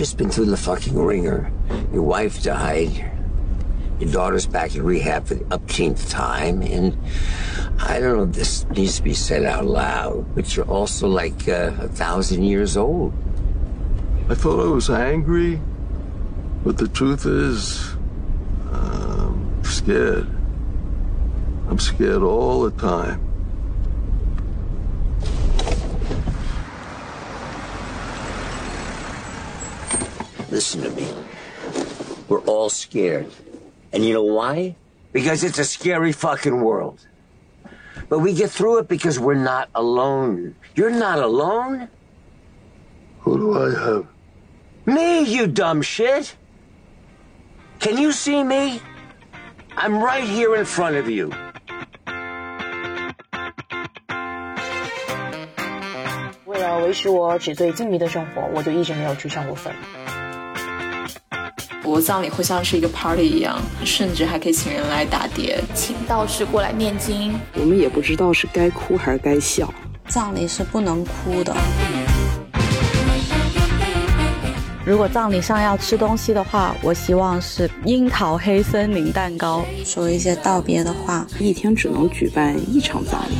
[0.00, 1.52] just been through the fucking ringer.
[1.92, 3.12] Your wife died.
[4.00, 6.96] Your daughter's back in rehab for the upteenth time, and
[7.78, 11.46] I don't know if this needs to be said out loud, but you're also like
[11.46, 13.12] uh, a thousand years old.
[14.30, 15.60] I thought I was angry,
[16.64, 17.92] but the truth is,
[18.72, 20.28] I'm scared.
[21.68, 23.29] I'm scared all the time.
[30.51, 31.07] Listen to me.
[32.27, 33.27] We're all scared.
[33.91, 34.75] And you know why?
[35.13, 36.99] Because it's a scary fucking world.
[38.09, 40.55] But we get through it because we're not alone.
[40.75, 41.87] You're not alone.
[43.21, 44.05] Who do I have?
[44.85, 46.35] Me, you dumb shit.
[47.79, 48.81] Can you see me?
[49.75, 51.31] I'm right here in front of you.
[56.45, 59.73] 为了维持我纸醉金迷的生活，我就一直没有去上过坟。
[61.82, 67.34] 我葬礼会像是一个 party 一样，甚至还可以请人来打碟，请道士过来念经。
[67.54, 69.72] 我们也不知道是该哭还是该笑。
[70.06, 71.56] 葬礼是不能哭的。
[74.84, 81.26] 如果葬礼上要吃东西的话，我希望是樱桃黑森林蛋糕，说一些道别的话。
[81.38, 83.36] 一天只能举办一场葬礼。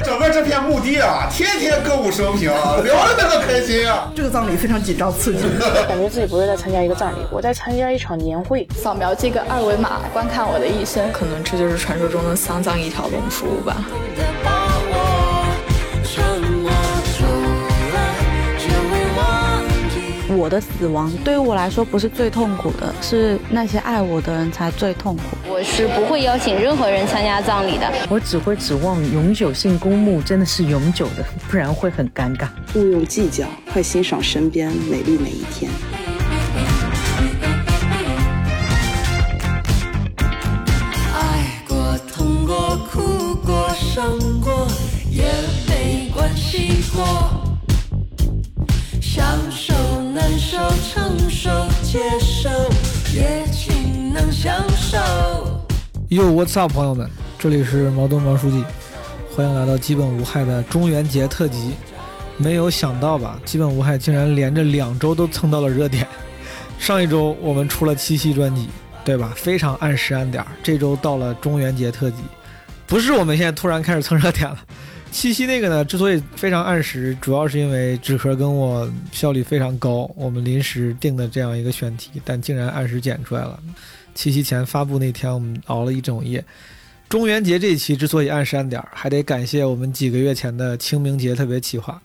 [0.00, 4.10] 整个这片墓地啊，天天歌舞升平，聊的那个开心啊！
[4.16, 5.42] 这个葬礼非常紧张刺激，
[5.86, 8.66] 感觉自己不是在参加一个葬礼，我在参加一场年会。
[8.74, 11.12] 扫描这个二维码，观看我的一生。
[11.12, 13.76] 可能这就是传说中的丧葬一条龙服务吧。
[20.36, 25.22] 我的死亡对于我来说不是最痛苦的，是那些爱我的人才最痛苦。
[25.48, 32.48] 我是不会邀请任何人参加葬礼的，我只会指望永久性公墓真的是永久的， 不然会很尴尬。
[32.74, 35.70] 勿用计较，快欣赏身边美丽每一天。
[41.14, 44.66] 爱过、痛过、哭过、伤过，
[45.10, 45.24] 也
[45.68, 47.40] 没关系过。
[49.00, 49.71] 享受、
[50.22, 50.56] 难受、
[50.88, 51.50] 承受、
[51.82, 52.48] 接受，
[53.12, 54.96] 也请能享受。
[56.08, 57.10] Yo What's up，朋友们，
[57.40, 58.64] 这里是毛东毛书记，
[59.34, 61.72] 欢迎来到基本无害的中元节特辑。
[62.36, 66.06] 没有想到吧，基本无害竟然连着两周都蹭到了热点。
[66.78, 68.68] 上一周我们出了七夕专辑，
[69.04, 69.32] 对吧？
[69.34, 70.46] 非常按时按点。
[70.62, 72.18] 这周到了中元节特辑，
[72.86, 74.56] 不是我们现在突然开始蹭热点了。
[75.12, 83.60] 七夕那个呢，之所以非常按时，主要是因为纸壳跟我效率非常高，我们临时定的这样一个选题，但竟然按时剪出来了。
[84.14, 86.42] 七夕前发布那天，我们熬了一整夜。
[87.10, 92.00] 中元节这期之所以按时按点儿，还得感谢我们几个月前的清明节特别企划。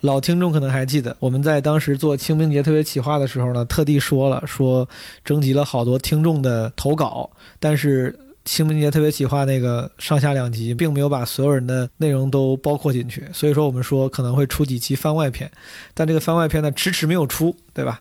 [0.00, 4.88] 老听众可能还记得，我们在当时做清明节特别企划的时候呢，特地说了，说
[5.24, 7.28] 征集了好多听众的投稿，
[7.58, 8.16] 但是。
[8.44, 15.50] 清明节特别企划那个上下两集，并没有把所有人的内容都包括进去，所以说我们说可能会出几期番外篇，
[15.94, 18.00] 但这个番外篇呢迟迟没有出，对吧？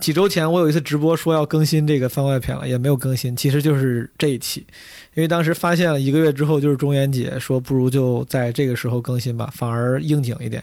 [0.00, 4.66] 几周前我有一次直播说要更新这个番外篇了，也没有更新，其实就是这一期，
[5.14, 10.60] 因为当时发现了一个月之后就是中元节，说不如就在这个时候更新吧，反而应景一点。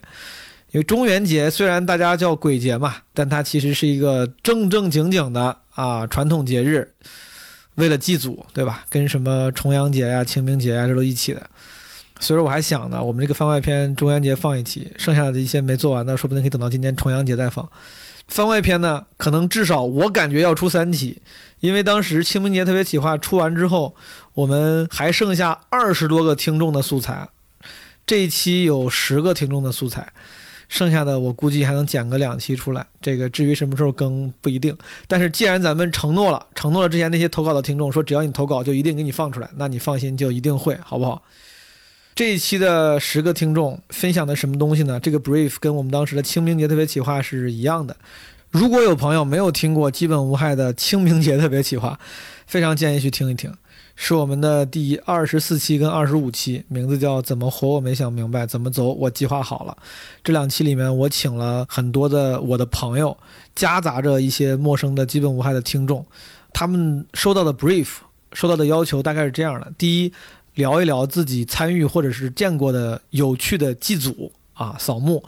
[0.71, 6.91] 因为中元节虽然大家叫鬼节嘛，但它其实是一个正正经经的啊传统节日。
[7.75, 8.83] 为了祭祖，对吧？
[8.89, 11.49] 跟什么重阳节呀、清明节呀，这都一起的。
[12.19, 17.67] 所以说，我还想呢，我们这个番外篇中元节放一期，剩下的一些没做完的，说不定可以等到今年重阳节再放。
[18.27, 21.21] 番外篇呢，可能至少我感觉要出三期，
[21.59, 23.95] 因为当时清明节特别企划出完之后，
[24.33, 27.27] 我们还剩下二十多个听众的素材，
[28.05, 30.13] 这一期有十个听众的素材。
[30.71, 34.75] 剩下的我估计还能剪个两期出来，这个至于什么时候更不一定。
[35.05, 41.21] 但是既然咱们承诺了，承诺了之前那些投稿的听众说，只要你投稿就一定给你放出来，那你放心，就一定会，好不好？
[42.15, 44.97] 这一期的十个听众分享的什么东西呢？
[44.97, 47.93] 这个 brief 跟我们当时的清明节特别企划是一样的。
[48.49, 51.99] 如果有朋友没有听过基本无害的清明节特别企划，
[52.47, 53.53] 非常建议去听一听。
[54.03, 59.77] 是我们的第二十四期跟二十五期，名字叫“怎么活我没想明白，怎么走我计划好了”。
[60.23, 63.15] 这两期里面，我请了很多的我的朋友，
[63.53, 66.03] 夹杂着一些陌生的基本无害的听众。
[66.51, 67.89] 他们收到的 brief，
[68.33, 70.11] 收到的要求大概是这样的：第一，
[70.55, 75.19] 聊一聊自己参与或者是见过的有趣的祭祖啊扫墓；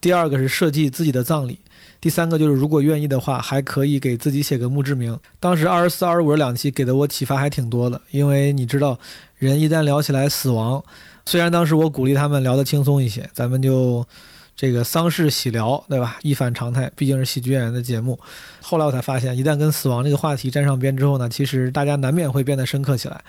[0.00, 1.60] 第二个是设计自己的葬礼。
[2.06, 5.18] 第三个就是，如果愿意的话，还可以给自己写个墓志铭。
[5.40, 8.96] 当时二十四、二十五这两期给的我启发还挺多的，因为你知道，
[9.38, 10.84] 人一旦聊起来死亡，
[11.24, 14.06] 虽然当时我鼓励他们聊得轻松一些，咱们就
[14.54, 16.16] 这个丧事喜聊，对吧？
[16.22, 18.16] 一反常态，毕竟是喜剧演员的节目。
[18.62, 23.20] 后来我才发现，一旦跟死亡这个话题沾上边之后呢，其实大家难免会变得深刻起来。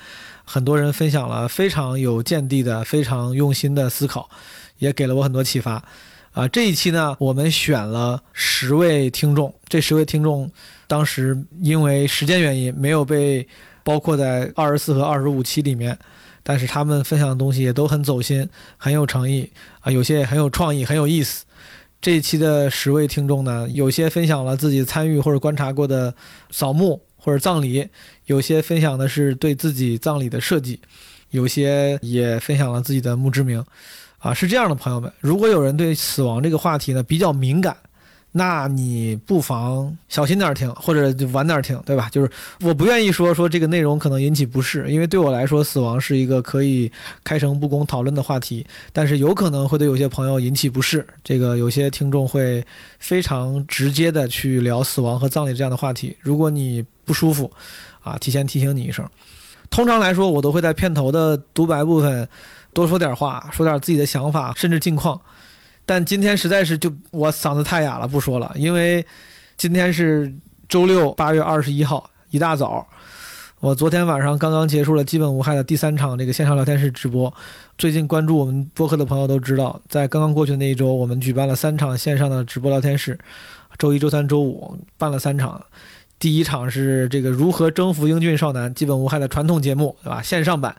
[0.46, 4.30] 很多人分享了非常有见地的、非常用心的思考，
[4.78, 5.84] 也给了我很多启发。
[6.38, 10.48] 啊，这一期呢，我们选了十位听众，这十位听众
[10.86, 13.48] 当时因为时间原因没有被
[13.84, 15.98] 包括在二十四和二十五期里面，
[16.44, 18.48] 但是他们分享的东西也都很走心，
[18.78, 21.44] 很有诚意啊，有些也很有创意，很有意思。
[22.00, 26.14] 这一期的十位听众呢，有些分享了自己参与或者观察过的
[26.52, 27.88] 扫墓或者葬礼，
[28.28, 30.80] 有些分享的是对自己葬礼的设计，
[31.32, 33.66] 有些也分享了自己的墓志铭。
[34.20, 37.78] 啊，是这样的，朋友们，如果有人对死亡这个话题呢比较敏感，
[38.32, 42.10] 那你不妨小心点儿听，或者晚点儿听，对吧？
[42.12, 42.30] 就是
[42.62, 46.92] 我不愿意说说这个内容可能引起不适，因为对我来说，死亡是一个可以
[47.24, 51.06] 开诚布公讨论的话题，但是有可能会对有些朋友引起不适。
[51.24, 52.66] 这个有些听众会
[53.00, 57.52] 非常直接的去聊死亡和葬礼这样的话题，如果你不舒服，
[58.02, 59.08] 啊，提前提醒你一声。
[59.70, 62.28] 通常来说，我都会在片头的独白部分。
[62.78, 65.20] 多说点话，说点自己的想法，甚至近况。
[65.84, 68.52] 但今天实在是就我嗓子太哑了，不说了。
[68.54, 69.04] 因为
[69.58, 70.32] 今天是
[70.70, 72.88] 周六，八月二十一号，一大早，
[73.62, 77.34] 我昨天晚上刚刚结束了基本无害的第三场这个线上聊天室直播。
[77.80, 83.18] 最近关注我们播客的朋友都知道，在刚刚过去的那一周，我们举办了三场线上的直播聊天室，
[83.80, 85.60] 周一、周三、周五办了三场。
[86.20, 90.22] 第一场是这个如何征服英俊少男，基本无害的传统节目，对吧？
[90.22, 90.76] 线上版。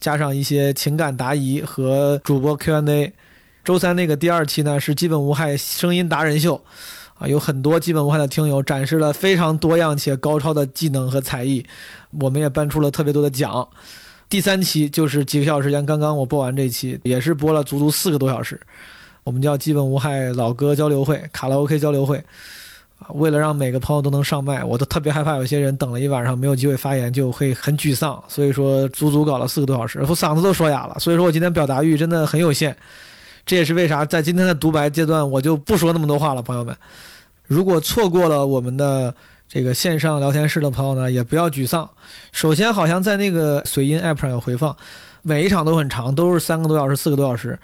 [0.00, 3.12] 加上一些情感答疑和主播 Q&A，
[3.62, 6.62] 周三那个第二期呢是基本无害声音达人秀，
[7.18, 11.66] 啊，有很多基本无害的听友展示了非常多样且高超的技能和才艺，
[12.18, 13.68] 我们也颁出了特别多的奖。
[14.30, 18.58] 第三期就是几个小时时间，刚刚我播完这期，也是播了足足四个多小时，
[19.22, 22.24] 我们叫基本无害老歌交流会、卡拉 OK 交流会。
[23.08, 28.22] 为了让每个朋友都能上麦，我都特别害怕有些人等了一晚上没有机会发言，就会很沮丧。
[28.28, 30.96] 所以说，足足搞了四个多小时，我嗓子都说哑了。
[31.00, 32.76] 所以说我今天表达欲真的很有限，
[33.44, 36.42] 这也是为啥在今天的独白阶段我就不说那么多话了。
[36.42, 36.76] 朋友们，
[37.46, 39.12] 如果错过了我们的
[39.48, 41.88] 这个线上聊天室的朋友呢，也不要沮丧。
[42.32, 44.76] 首先，好像在那个随音 app 上有回放，
[45.22, 47.58] 每一场都很长，都是三个多小时、四个多小时。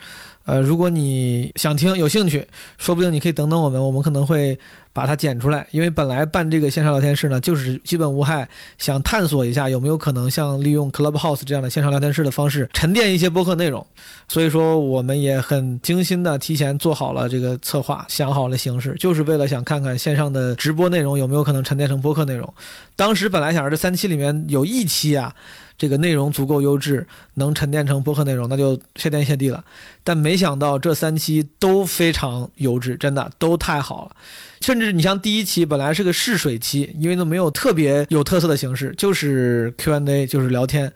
[0.45, 2.47] 呃，如果你想听、有兴趣，
[2.79, 4.59] 说不定你可以等等我们，我们可能会。
[4.97, 8.49] 把它剪出来，因为本来办这个线上聊天室呢，就是基本无害，
[8.79, 13.87] 想探索一下有没有可能像利用 Clubhouse 这样的线上聊天室的方式沉淀一些播客内容，
[14.27, 22.55] 所以说我们也很精心的提前做好了这个策划，想好了形式，就是为了想看看线上的直播内容有没有可能沉淀成播客内容。
[22.97, 25.35] 当时本来想着这三期里面有一期啊。
[25.79, 29.63] 这个内容足够优质，能沉淀成播客内容，那就谢天谢地了。
[30.03, 34.17] 但没想到这三期都非常优质，真的都太好了。
[34.61, 40.93] 甚至你像第一期本来是个试水期，因为都没有特别有特色的形式，就是 Q&A，就是聊天。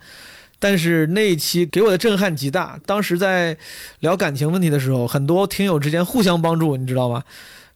[0.58, 2.78] 但是那一期给我的震撼极大。
[2.84, 3.56] 当时在
[4.00, 7.22] 聊感情问题的时候，很多听友之间互相帮助，你知道吗？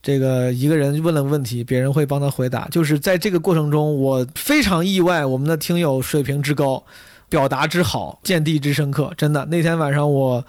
[0.03, 2.69] 这个一个人问了问题，别人会帮他回答。
[2.71, 6.85] 就是在这个过程中，我非常意外，我们的听友水平之高，
[7.31, 9.11] 表达之好，见地之深刻。
[9.17, 10.45] 真的，那天晚上我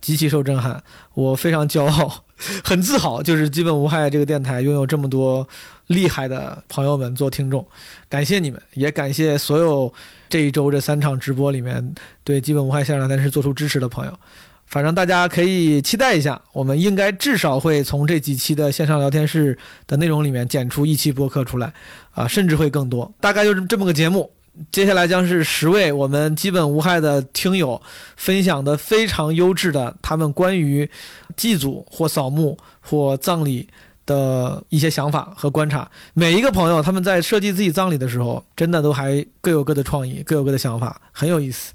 [0.00, 0.80] 极其受震撼，
[1.14, 2.22] 我非常骄傲，
[2.64, 3.22] 很自豪。
[3.22, 5.46] 就是基本无害这个电台拥有这么多
[5.88, 7.66] 厉害的朋友们做听众，
[8.08, 9.92] 感谢你们，也感谢所有
[10.28, 11.94] 这一周这三场直播里面
[12.24, 14.18] 对基本无害线上电视做出支持的朋友。
[14.66, 21.72] 反正大家可以期待一下，我们应该至少会从这几期的线上聊天室的内容里面剪出一期播客出来，
[22.12, 23.12] 啊，甚至会更多。
[23.20, 24.30] 大概就是这么个节目。
[24.70, 27.80] 接下来将是十位我们基本无害的听友
[28.16, 30.90] 分享的非常优质的他们关于
[31.36, 33.68] 祭祖或扫墓或葬礼
[34.04, 35.90] 的一些想法和观察。
[36.12, 41.72] 每一个朋友他们在设计自己葬礼的时候，真的都还各有各的创意，各有各的想法，很有意思。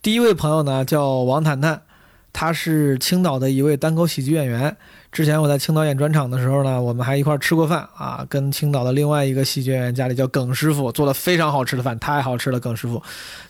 [0.00, 1.82] 第一位朋友呢叫王坦坦。
[2.32, 4.76] 他是青岛的一位单口喜剧演员。
[5.12, 8.24] 之前我在青岛演专场的时候呢，我们还一块吃过饭啊。
[8.28, 12.60] 跟青岛的另外一个喜剧演员家里叫耿师傅，做了非常好吃的饭，太好吃了。
[12.60, 13.02] 耿师傅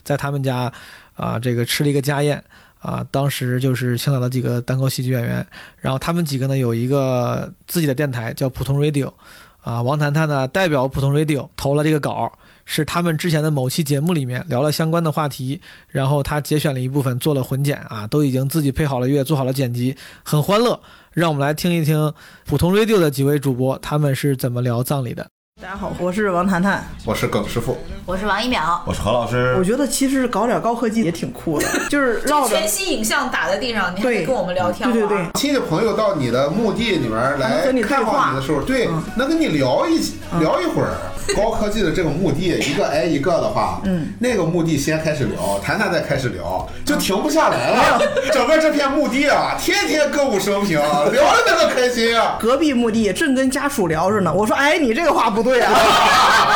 [0.03, 0.71] 在他们家
[1.15, 2.43] 啊，这个吃了一个家宴
[2.79, 3.05] 啊。
[3.11, 5.45] 当时就是青岛的几个单口喜剧演员，
[5.77, 9.13] 然后他们几个呢有一个自己的电台叫普通 Radio
[9.61, 9.81] 啊。
[9.81, 12.31] 王谈谈呢代表普通 Radio 投了这个稿。
[12.63, 20.79] 是他们之前的某期节目里面聊了相关的话题，然后他节选了一部分做了混剪啊，都已经自己配好了乐，做好了剪辑，很欢乐。
[21.13, 22.13] 让我们来听一听
[22.45, 25.29] 普通 radio 的几位主播他们是怎么聊葬礼的。
[25.61, 29.55] 大家好，我是王谈谈，我是耿师傅，我是王一淼，我是何老师。
[29.59, 34.91] 我觉得其实搞点高科技也挺酷的， 就是绕着全息影像打在地上，你还得跟我们聊天。
[34.91, 39.99] 对对对，亲戚朋友到你的墓地里面来看望你的时候，对，能跟你聊一
[40.39, 40.95] 聊一会儿。
[41.37, 48.01] 高科技的这个墓地，一个挨一个的话，嗯，那个墓地先开始聊，谈谈再开始聊，就停不下来了。
[48.33, 52.37] 整个这片墓地啊， 天天歌舞升平，聊的那个开心啊。
[52.39, 55.71] 隔壁墓地正跟家属聊着呢，我说，哎，你这个话不对啊，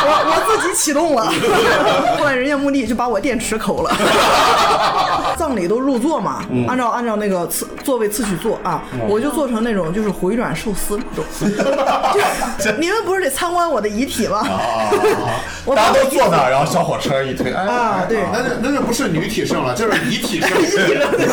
[0.05, 1.25] 我我自己启动了，
[2.17, 3.91] 后来人家墓地就把我电池抠了。
[5.37, 11.25] 葬礼都入座嘛，按照按照那个次座位次序坐啊，我就做成那种就是回转寿司那种。
[12.79, 14.39] 你们不是得参观我的遗体吗？
[14.39, 14.89] 啊！
[15.75, 20.49] 大家都坐那，然后小火车一推，啊，对，那那那就不是女体盛了，就是遗体盛。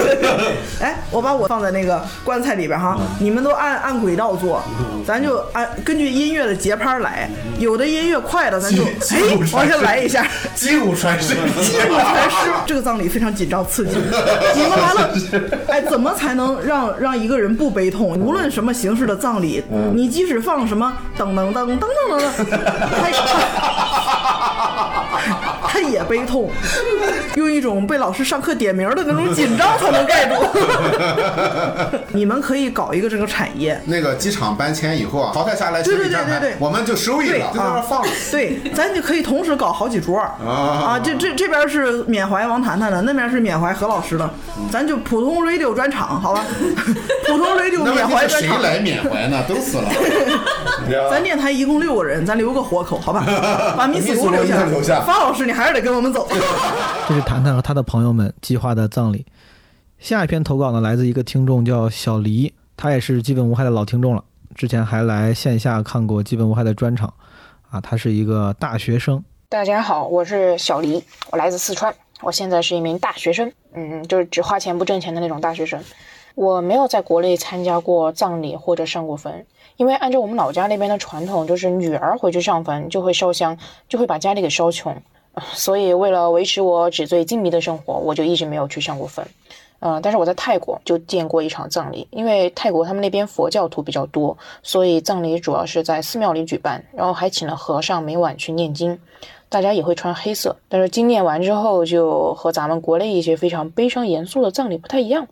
[0.80, 4.62] 哎，我把我放在那个棺材里边哈，你们都按按轨道坐，
[5.06, 8.90] 咱就按根据音乐的节拍来，有的音乐快的，咱就哎
[9.52, 10.26] 往下来一下。
[10.54, 12.50] 击鼓传声，击鼓传诗。
[12.66, 13.96] 这个葬礼非常紧张刺激，
[14.54, 15.10] 你们完了，
[15.68, 18.18] 哎，怎么才能让让一个人不悲痛？
[18.18, 19.62] 无论什么形式的葬礼，
[19.94, 22.22] 你即使放什么噔噔噔噔噔噔噔。
[22.90, 24.01] 他
[25.72, 26.50] 他 也悲痛，
[27.36, 30.34] 用一种被老师上课点名的那种紧张才能盖住。
[32.12, 38.04] 你们可以搞一个这个产业，那个机场搬迁以后啊，淘汰下来，对对对对对，我们就收益了，就在那放。
[38.30, 44.28] 对，咱就可以同时搞好几桌啊，这这这边是缅怀王谈谈的，那边是缅怀何老师的，
[44.70, 46.44] 咱就普通 radio 专场，好吧？
[47.26, 48.60] 普通 radio 缅怀专场。
[48.60, 49.42] 谁来缅怀呢？
[49.48, 49.88] 都死了。
[51.10, 53.24] 咱电台一共六个人，咱留个活口，好吧？
[53.76, 55.00] 把米斯留下，留下。
[55.00, 56.26] 方老师，你还是得跟我们走。
[57.08, 59.26] 这是谈谈和他的朋友们计划的葬礼。
[59.98, 67.12] 下一篇投稿呢，来自一个听众叫小黎，他也是基本无害的老听众了，之前还来线下看过基本无害的专场。
[67.70, 69.22] 啊，他是一个大学生。
[69.48, 75.82] 大家好，我是小黎，我来自四川，我现在是一名大学生，嗯，就是只花钱不挣钱的那种大学生。
[76.34, 79.46] 我没有在国内参加过葬礼或者上过坟。
[79.76, 83.56] 因为按照我们老家那边的传统，就是女儿回去上坟就会烧香，
[83.88, 85.02] 就会把家里给烧穷，
[85.54, 89.26] 所以为了维持我纸醉金迷的生活，我就一直没有去上过坟。
[89.84, 98.96] 嗯，但是我在泰国就见过一场葬礼，因为泰国他们那边佛教徒比较多，所以葬礼主要是在寺庙里举办，然后还请了和尚每晚去念经，
[99.48, 105.26] 大家也会穿黑色，但是经念完之后就和咱们国内一些非常悲伤严肃的葬礼不太一样。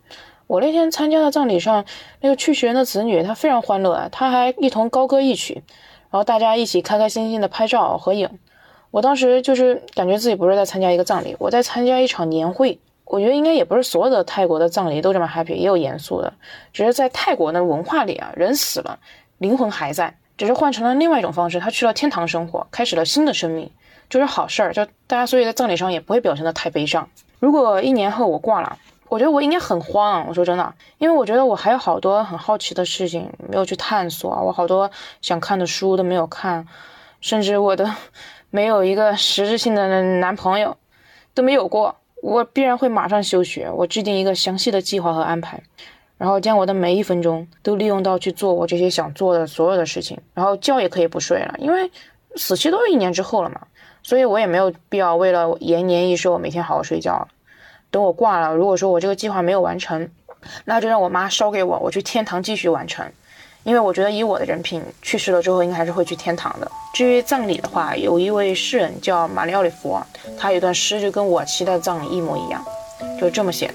[0.49, 1.85] 我那天参加的葬礼上，
[2.21, 5.63] 那个去世人的子女他非常欢乐啊，他还一同高歌一曲，
[6.11, 8.29] 然后大家一起开开心心的拍照合影。
[8.91, 12.79] 我当时就是感觉自己不是在参加一个葬礼，我在参加一场年会。
[13.05, 16.33] 我觉得应该也不是所有的泰国的葬礼都这么 happy，也有严肃的，
[16.73, 18.99] 只是在泰国的文化里啊，人死了，
[19.39, 23.71] 灵魂还在，只是换成了另外一种方式，他去了天堂生活，开始了新的生命，
[24.09, 24.73] 就是好事儿。
[24.73, 27.09] 就大家所以在葬礼上也不会表现的太悲伤。
[27.41, 28.79] 如果一年后我挂了。
[29.09, 34.89] 我觉得我应该很慌，我说真的，因为我觉得我还有好多很好奇的事情没有去探索，我好多
[35.21, 36.69] 想看的书都没有看，
[37.21, 37.93] 甚至我的
[38.51, 40.77] 没有一个实质性的男朋友
[41.35, 45.63] 都没有过，我必然会马上休学，我制定一个详细的计划和安排，
[46.19, 51.91] 然后将我的每一分钟都利用到去做我这些想做的所有的事情，然后觉也可以不睡了，因为
[52.37, 53.63] 死期都是一年之后了嘛，
[54.03, 57.29] 所以我也没有必要为了延年益寿每天好好睡觉了。
[57.91, 60.11] 等我挂了，如果说我这个计划没有完成，
[60.65, 63.11] 那就让我妈烧给我，我去天堂继续完成。
[63.65, 66.71] 因为我觉得以我的人品，去世了之后应该还是会去天堂的。
[66.95, 70.05] 至于葬礼的话，有一位诗人叫马里奥里佛，
[70.39, 72.65] 他有一段诗就跟我期待的葬礼一模一样，
[73.21, 73.75] 就这么写的：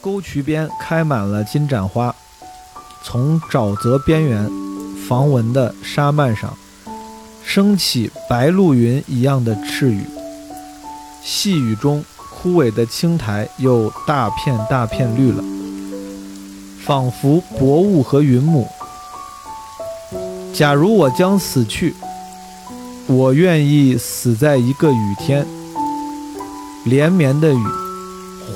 [0.00, 2.14] 沟渠边开满了金盏花，
[3.02, 4.50] 从沼泽边缘
[5.08, 6.56] 防蚊的沙幔上，
[7.42, 10.04] 升起白露云一样的赤羽，
[11.22, 12.04] 细雨中。
[12.38, 15.42] 枯萎的青苔又大片大片绿了，
[16.84, 18.68] 仿佛薄雾和云母。
[20.56, 21.94] 假如我将死去，
[23.06, 25.46] 我愿意死在一个雨天，
[26.86, 27.62] 连绵的雨，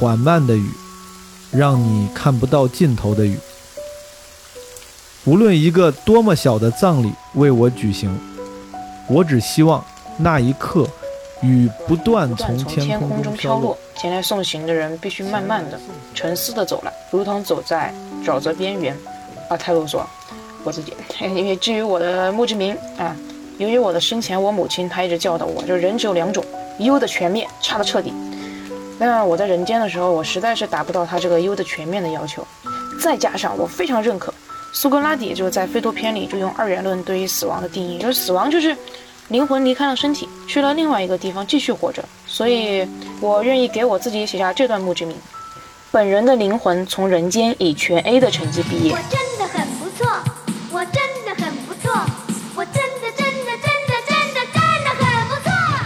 [0.00, 0.71] 缓慢的雨，
[1.50, 3.38] 让你看不到尽头的雨。
[5.26, 8.19] 无论一个多么小的葬礼为我举行，
[9.07, 9.85] 我只希望
[10.16, 10.88] 那一刻。
[11.42, 15.78] 雨不断从天空中飘落，前来送行的人必须慢慢的、
[16.14, 18.97] 沉思的走来，如同走在沼泽边缘。
[19.49, 20.02] 啊，太啰嗦，
[20.64, 20.93] 我自己。
[21.21, 23.17] 因为至于我的墓志铭啊，
[23.59, 26.45] 由于我的生前，我母亲她一直教导我，就人只有两种，
[26.79, 28.12] 优的全面，差的彻底。
[28.99, 32.47] 那我在人间的时候，我实在是达不到他这个优的全面的要求。
[33.00, 34.33] 再加上我非常认可
[34.73, 38.76] 苏格拉底，就是在《费多篇》里就用二元论对于死亡的定义，就是死亡就是。
[39.31, 42.85] 灵魂离开了身体，去了另外一个地方继续活着，所以
[43.21, 45.17] 我愿意给我自己写下这段墓志铭：
[45.93, 48.93] 本人的灵魂从人间以全 A 的成绩毕业。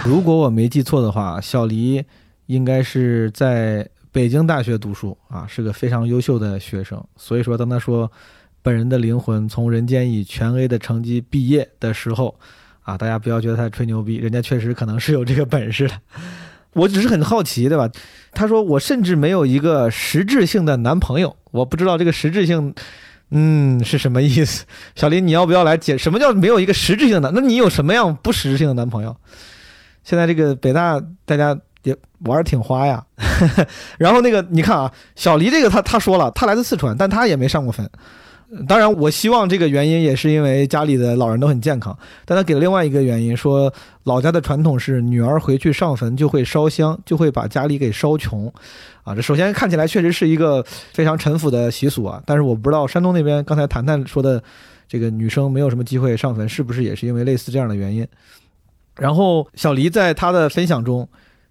[0.05, 2.03] 如果我没记错的话，小黎
[2.45, 7.03] 应该是在北京大学读书啊，是个非常优秀的学生。
[7.17, 8.09] 所以说，当他说
[8.61, 12.35] 本人的灵魂从人间以全 A 的成绩毕业的时候，
[12.83, 15.95] 啊，大家不要觉得他吹牛逼，人家确实可能是有这个本事的。
[16.73, 17.89] 我只是很好奇，对吧？
[18.31, 22.75] 他说我甚至没有一个实质性的男朋友，我不知道这个实质性，
[23.31, 24.65] 嗯，是什么意思？
[24.95, 27.31] 小林，你要不要来解什么叫没有一个实质性的？
[27.33, 29.17] 那你有什么样不实质性的男朋友？
[30.05, 33.03] 现在这个北大大家也玩的挺花呀。
[33.99, 37.89] 然后那个你看啊，小黎这个他他说了，他来自四川，但他也没上过坟。
[38.67, 41.97] 当然，我希望这个原因也是因为家里的老人都很健康。
[42.25, 48.47] 但他给了另外一个原因，说老家的传统是女儿回去上坟就会烧香，就会把家里给烧穷，
[49.03, 52.21] 啊，这首先看起来确实是一个非常陈腐的习俗啊。
[52.23, 54.41] 但是我不知道山东那边刚才谈谈说的
[54.87, 58.07] 这个女生没有什么机会上坟，是不是也是因为类似这样的原因？
[58.97, 61.07] 然后小黎在他的分享中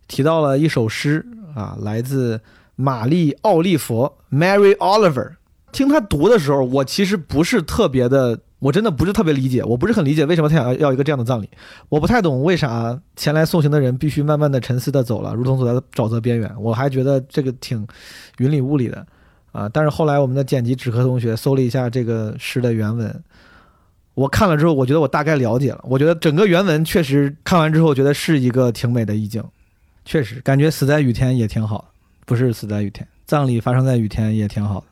[0.08, 1.24] 提到了一首诗
[1.54, 2.40] 啊，来自
[2.76, 5.32] 玛丽奥利佛 （Mary Oliver）。
[5.72, 11.50] 听他读的时候，我其实不是特别的，我真的不是特别理解，我不是很理解为什么他想要要一个这样的葬礼，
[11.88, 17.84] 我不太懂为啥前来送行的人必须慢慢的沉思的走了，如同走在沼泽边缘，我还觉得这个挺
[18.38, 19.04] 云里雾里的
[19.50, 19.68] 啊。
[19.68, 23.24] 但是后来我们的剪辑纸壳同学搜了一下这个诗的原文，
[24.14, 29.42] 我看了之后，我觉得我大概了解了，我觉得整个原文确实看完之后，我觉得是一个挺美的意境，
[30.04, 31.90] 确实感觉死在雨天也挺好，
[32.25, 34.87] 不是死在雨天，葬礼发生在雨天也挺好的。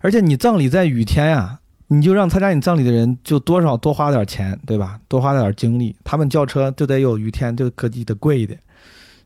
[0.00, 1.58] 而且你葬礼在雨天呀，
[1.88, 5.00] 你就让参加你葬礼的人就多少多花点钱，对吧？
[5.08, 8.58] 多花点精力，他们叫车就得有雨天，就可得贵一点。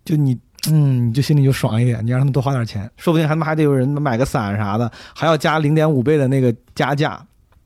[0.05, 0.39] 就你，
[0.71, 2.05] 嗯， 你就心里就爽一点。
[2.07, 7.21] 你让他们多花点钱，说不定他们还得有人买个伞啥的，还要加零点五倍的那个加价，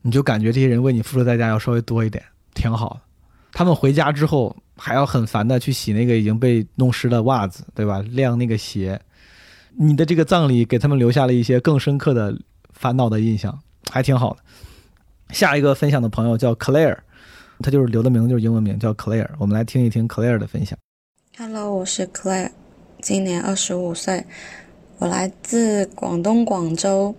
[0.07, 2.23] 你就感觉这些人为你付出代价要稍微多一点，
[2.53, 3.01] 挺好的。
[3.51, 8.01] 他们回家之后还要很烦的去洗那个已经被弄湿的袜子，对吧？
[8.09, 8.99] 晾那个鞋。
[9.77, 12.35] 你的这个葬礼给他们留下了一些更深刻的。
[12.79, 14.39] 烦恼的印象还挺好的。
[15.33, 16.95] 下一个分享的朋友叫 Claire，
[17.59, 19.27] 他就是留的名字就是英文名叫 Claire。
[19.39, 20.77] 我们来听一听 Claire 的分享。
[21.39, 22.51] Hello，我是 Claire，
[23.01, 24.27] 今年二十五岁，
[24.99, 27.15] 我来自广东广州。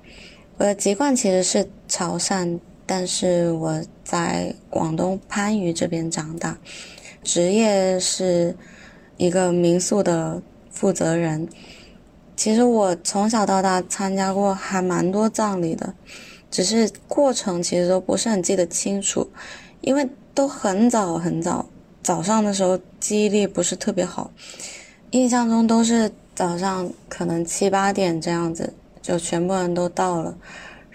[0.58, 6.56] 我的籍贯其实是潮汕，但是我在广东番禺这边长大，
[7.22, 8.56] 职业是
[9.18, 11.46] 一个民宿的负责人。
[12.34, 15.92] 其实我从小到大参加过还蛮多葬礼的，
[16.50, 19.28] 只是过程其实都不是很记得清楚，
[19.82, 21.68] 因为都很早很早，
[22.02, 24.30] 早上的时候记忆力不是特别好，
[25.10, 28.72] 印象中都是早上可能七八点这样子，
[29.02, 30.34] 就全部人都到了，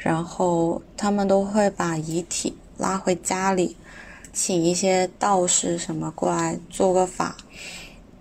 [0.03, 3.75] 然后他们都会把遗体拉回家里，
[4.31, 7.35] 请一些道士什么过来做个法，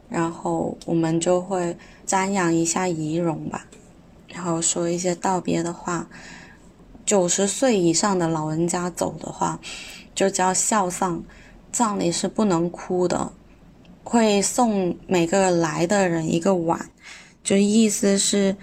[0.09, 1.77] 然后我们就会。
[2.05, 3.65] 瞻仰一下仪容吧，
[4.29, 6.09] 然后说一些道别的话。
[7.07, 9.59] 九十岁以上的老人家走的话，
[10.15, 11.25] 就叫孝丧，
[11.71, 13.33] 葬礼是不能哭的，
[14.05, 16.91] 会送每个来的人一个碗，
[17.43, 18.57] 就意思是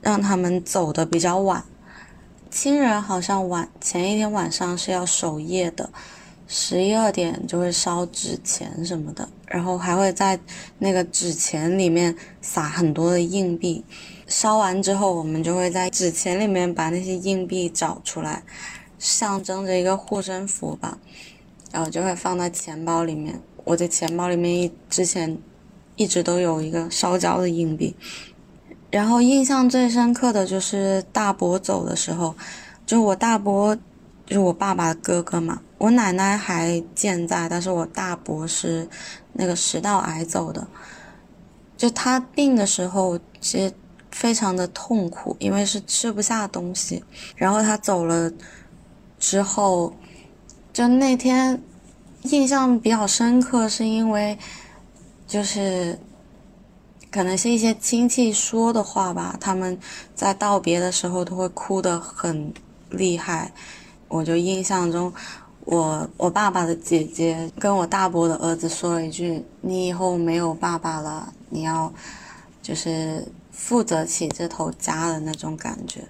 [0.00, 1.62] 让他们走的比较晚。
[2.50, 5.90] 亲人好像晚前一天晚上是要守夜的。
[6.50, 10.40] 十一二点就会烧纸钱什么的，然后还会在
[10.78, 13.84] 那个纸钱里面撒很多的硬币。
[14.26, 18.42] 烧完之后，我们就会在纸钱里面把那些硬币找出来，
[18.98, 20.98] 象征着一个护身符吧。
[21.70, 23.38] 然后就会放在钱包里面。
[23.64, 25.36] 我的钱包里面一之前
[25.96, 27.94] 一直都有一个烧焦的硬币。
[28.90, 32.34] 然后印象最深刻的就是大伯走的时候，
[32.86, 33.76] 就我大伯。
[34.26, 38.86] 就是我爸爸的哥哥嘛，我奶奶还健在，但是我大伯是
[39.32, 40.68] 那个食道癌走的。
[41.78, 43.72] 就他病的时候，其实
[44.10, 47.02] 非常的痛苦，因为是吃不下东西。
[47.36, 48.30] 然后他走了
[49.18, 49.94] 之后，
[50.74, 51.62] 就那天
[52.24, 54.38] 印象比较深刻，是因为
[55.26, 55.98] 就是
[57.18, 59.76] 可能是一些亲戚说的话吧，他们
[60.14, 62.54] 在道别的时候都会哭得很
[62.90, 63.52] 厉害。
[64.06, 65.12] 我就印象中，
[65.64, 71.92] 我我爸爸的姐姐跟我大伯的儿子说了一句：“你以后没有爸爸了，你要
[72.62, 76.04] 就是负责起这头家的那种感觉。”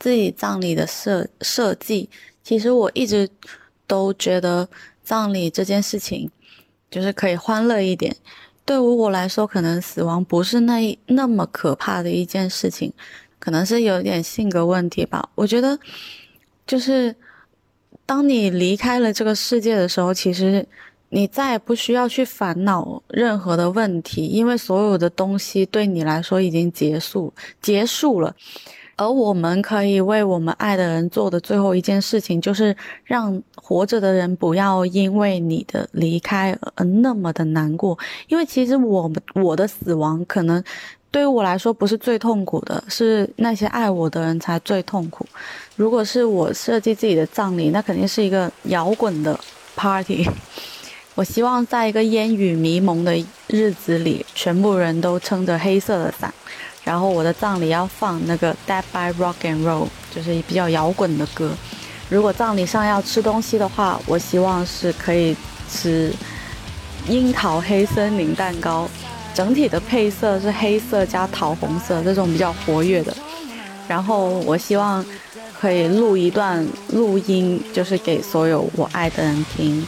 [0.00, 2.08] 自己葬礼的设设计，
[2.42, 3.28] 其实我一直
[3.86, 4.66] 都觉得
[5.04, 6.30] 葬礼这件事情，
[6.90, 8.16] 就是可以欢乐一点。
[8.64, 12.92] 对于我来说，可能死亡不是那那么可怕的一件事情，
[13.38, 15.28] 可能是有点性格问题吧。
[15.34, 15.78] 我觉得，
[16.66, 17.14] 就是
[18.06, 20.66] 当你离开了这个世界的时候，其实
[21.08, 28.34] 你再也不需要去烦恼任何的问题，因为所有的东西对你来说已经结束结束了。
[29.02, 37.98] 而我们可以为我们爱的人做的最后一件事情，就是让活着的人不要因为你的离开而那么的难过。
[38.28, 40.62] 因为其实我们我的死亡可能
[41.10, 45.26] 对于我来说不是最痛苦的，是那些爱我的人才最痛苦。
[45.74, 49.36] 如果是我设计自己的葬礼，那肯定是一个摇滚的
[49.74, 50.24] party。
[51.16, 53.12] 我希望在一个烟雨迷蒙的
[53.48, 56.32] 日子里，全部人都撑着黑色的伞。
[56.84, 61.52] 然后我的葬礼要放那个《Dead by Rock and Roll》，就是比较摇滚的歌。
[62.08, 65.36] 如果葬礼上要吃东西的话，我希望是可以
[65.70, 66.12] 吃
[67.06, 68.88] 樱桃黑森林蛋糕，
[69.32, 73.16] 整体的配色是黑色加桃红色，这种比较活跃的。
[73.86, 75.04] 然后我希望
[75.60, 79.86] 可以录一段录音，就是给所有我爱的人听。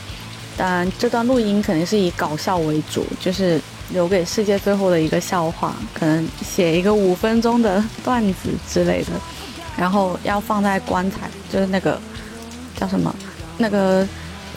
[0.57, 3.61] 当然，这段录音肯定是以搞笑为主，就是。
[3.90, 9.10] 留给世界最后的一个笑话，可能写一个五分钟的段子之类的，
[9.76, 12.00] 然后要放在棺材，就是那个
[12.76, 13.14] 叫什么，
[13.58, 14.06] 那个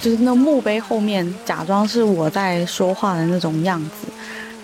[0.01, 4.07] 就是那墓碑后面，假装是我在说话的那种样子。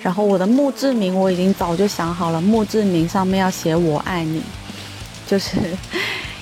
[0.02, 4.42] 然后我的墓志铭我已经早就想好了，墓志铭上面要写我爱你，
[5.26, 5.58] 就是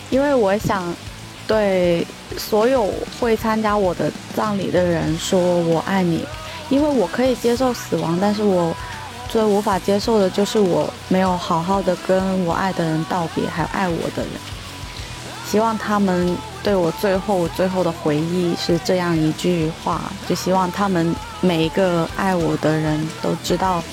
[0.09, 0.93] 因为我想
[1.45, 2.05] 对
[2.37, 6.25] 所有会参加我的葬礼的人说我爱你。
[6.71, 8.75] 因为我可以接受死亡，但是我
[9.29, 14.31] 最无法接受的就是我没有好好的跟我爱的人道别，还有爱我的人。
[15.45, 23.83] 希望他们对我最后最后的回忆是这样一句话，就希望他们每一个爱我的人都知道，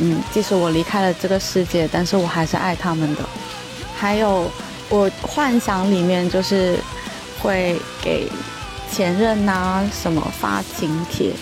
[0.00, 3.22] 嗯，即使我离开了这个世界，但是我还是爱他们的。
[3.96, 4.50] 还有，
[4.88, 6.76] 我幻想里面就是
[7.40, 8.28] 会给
[8.90, 11.32] 前任呐什么发请帖。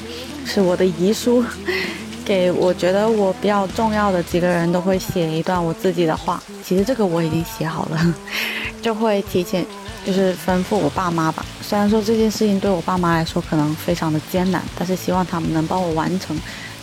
[0.48, 1.44] 是我的遗书，
[2.24, 6.42] 给我觉得我比较重要的几个人都会写一段我自己的话。
[6.64, 8.14] 其实这个我已经写好了，
[8.80, 9.64] 就会提前
[10.06, 11.44] 就是吩咐我爸妈吧。
[11.60, 16.34] 虽然说这件事情对我爸妈来说可能非常的艰难，但是希望他们能帮我完成。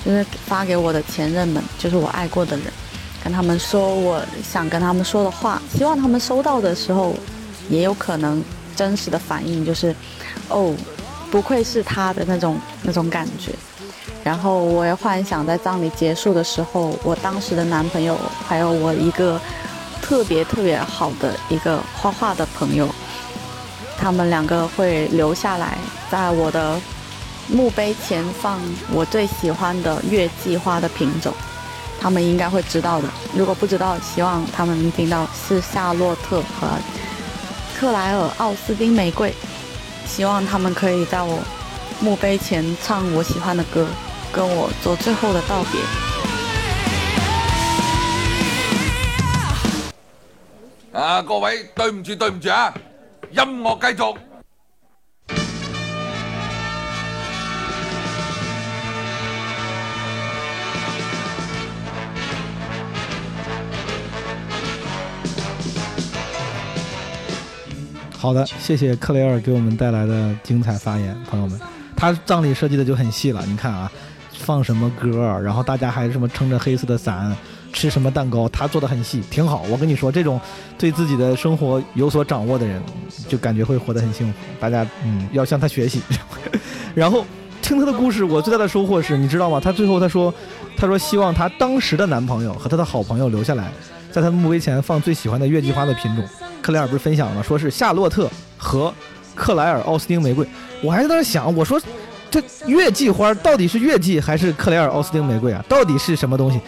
[0.05, 2.67] 就是发给我的前任们，就是我爱过的人，
[3.23, 5.59] 跟他们说我想跟他们说的话。
[5.75, 7.15] 希望他们收到的时候，
[7.69, 8.43] 也有可能
[8.75, 9.95] 真实的反应就是，
[10.49, 10.75] 哦。
[11.35, 13.51] 不愧是他的那种那种感觉，
[14.23, 18.17] 然后我也幻想在葬礼结束的时候，我当时的男朋友
[18.47, 19.37] 还有我一个
[20.01, 22.87] 特别特别好的一个画画的朋友，
[23.97, 25.77] 他们两个会留下来，
[26.09, 26.79] 在我的
[27.49, 28.57] 墓碑前放
[28.93, 31.33] 我最喜欢的月季花的品种，
[31.99, 33.09] 他们应该会知道的。
[33.35, 36.69] 如果不知道，希望他们能听到是夏洛特和
[37.77, 39.35] 克莱尔奥斯丁玫瑰。
[40.05, 41.39] 希望他们可以在我
[41.99, 43.85] 墓碑前唱我喜欢的歌，
[44.31, 45.81] 跟我做最后的道别。
[50.99, 52.73] 啊，各位，对唔住，对唔住啊！
[53.31, 54.34] 音乐继续。
[68.25, 71.59] 好的，谢谢克雷尔给我们带来的精彩发言，朋友们，
[71.95, 73.45] 他葬礼设计的就很细了。
[73.45, 73.91] 你看啊，
[74.39, 77.37] 放什么歌，然后大家还什么撑着黑色的伞，
[77.71, 79.61] 吃什么蛋糕，他做的很细，挺好。
[79.69, 80.41] 我跟你说，这种
[80.75, 82.81] 对自己的生活有所掌握的人，
[83.27, 84.33] 就感觉会活得很幸福。
[84.59, 86.01] 大家嗯，要向他学习。
[86.95, 87.23] 然后
[87.61, 89.59] 听他的故事，我最大的收获是，你知道吗？
[89.59, 90.33] 他最后他说，
[90.75, 93.71] 他说希望他当时的男朋友和他的好朋友留下来，
[94.15, 96.23] 在他墓碑前放最喜欢的月季花的品种。
[96.61, 97.43] 克莱尔不是分享了？
[97.43, 98.93] 说是夏洛特和
[99.35, 100.47] 克莱尔奥斯汀玫瑰。
[100.81, 101.77] 我还在那想，我说
[102.31, 105.61] 这月季花到底是月季还是克莱尔奥斯汀玫瑰啊？
[105.67, 106.61] 到底是什么东西？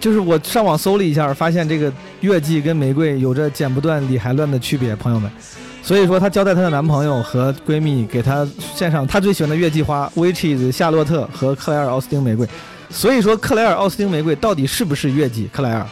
[0.00, 5.30] 就是我上网搜了一下，发现这个月季跟玫瑰有着剪不断理还乱的区别，朋友们。
[5.80, 12.44] 所以说，她交代她的男朋友和闺蜜给她献上她最喜欢的月季花，which is 夏洛特和克莱尔奥斯汀玫瑰。
[12.90, 15.48] 所以说，克莱尔奥斯汀玫瑰到底是不是月季？
[15.52, 15.86] 克莱尔，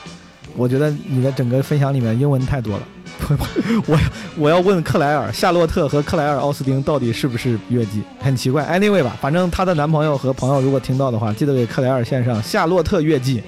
[0.56, 2.82] 我觉得你的整个分享里面英文太多了。
[3.86, 3.98] 我
[4.36, 8.02] 我要问克莱尔、夏洛特和克莱尔奥斯汀到底是不是月季？
[8.20, 8.64] 很奇怪。
[8.64, 13.42] Anyway 吧，反正她的男朋友和朋友如果听到的话，记得给克莱尔献上夏洛特月季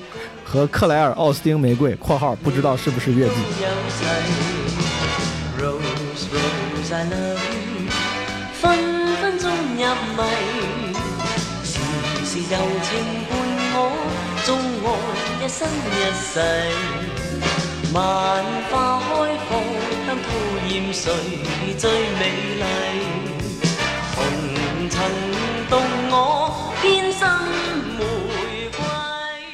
[0.44, 3.34] 和克莱尔奥斯汀玫瑰（括号不知道是不是月季）。
[15.48, 16.40] 爱一生一世。
[17.94, 19.64] 万花开放，
[20.06, 20.28] 贪讨
[20.68, 21.10] 厌谁
[21.78, 22.22] 最美
[22.58, 22.62] 丽？
[24.14, 25.00] 红尘
[25.70, 25.80] 动
[26.10, 27.26] 我，偏心
[27.98, 28.78] 玫瑰。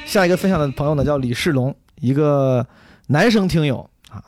[0.04, 2.66] 下一个分享的朋友呢叫李世龙，一个
[3.06, 4.20] 男生听友啊。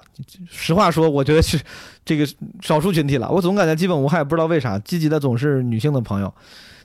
[0.48, 1.60] 实话说，我觉得是
[2.04, 2.24] 这个
[2.62, 3.28] 少数群体了。
[3.28, 6.32] 我总感觉基本无害，不知道为啥积极的总是女性的朋友。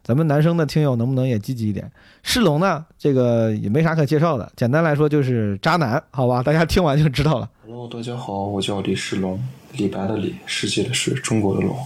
[0.03, 1.91] 咱们男生的听友能不能也积极一点？
[2.23, 6.41] 世龙呢，这个也没啥可介绍的，简单来说就是渣男，好吧？
[6.41, 7.49] 大家听完就知道了。
[7.91, 9.39] 大家好，我叫李世龙，
[9.73, 11.77] 李白的李，世界的世，中国的龙。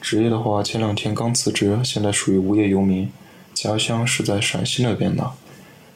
[0.00, 3.10] 职业的话，前两天刚辞职，现在属于无业游民，
[3.52, 5.30] 家乡是在陕西那边的。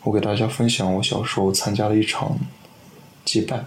[0.03, 2.37] 我给大家分享我小时候参加了一场
[3.25, 3.65] 祭拜，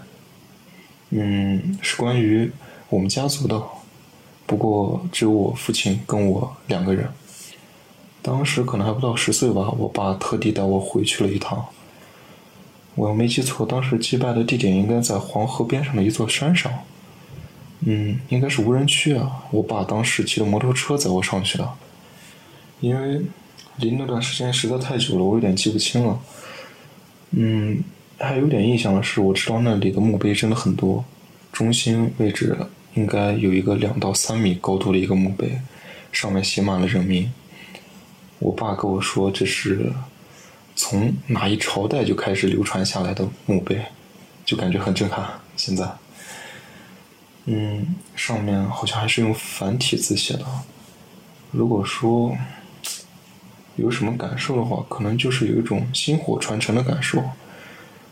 [1.10, 2.50] 嗯，是关于
[2.90, 3.60] 我们家族的，
[4.46, 7.08] 不过只有我父亲跟我两个人。
[8.26, 11.64] 当时可能还不到十岁吧，我爸特地带我回去了一趟。
[12.96, 16.72] 我要没记错，当时祭拜的地点应该在黄河边上的一座山上，
[17.82, 19.44] 嗯，应该是无人区啊。
[19.52, 21.70] 我爸当时骑着摩托车载我上去的，
[22.80, 23.22] 因为
[23.76, 26.18] 离那段时间实在太久了，我有点记不清了。
[27.30, 27.80] 嗯，
[28.18, 31.04] 还有点印象的是，我知道那里的墓碑真的很多，
[31.52, 32.58] 中心位置
[32.94, 35.60] 应该有一个两到三米高度的一个墓碑，
[36.10, 37.30] 上面写满了人名。
[38.38, 39.92] 我爸跟我说，这是
[40.74, 43.82] 从哪一朝代就开始流传下来的墓碑，
[44.44, 45.26] 就感觉很震撼。
[45.56, 45.90] 现在，
[47.46, 50.44] 嗯，上面好像还是用繁体字写的。
[51.50, 52.36] 如果说
[53.76, 57.22] 有什么感受的话，可能就是有一种薪火传承的感受。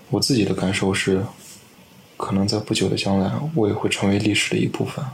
[0.09, 1.23] 我自己的感受是，
[2.17, 5.05] 可能在不久的将来，我也会成为历史的一部分，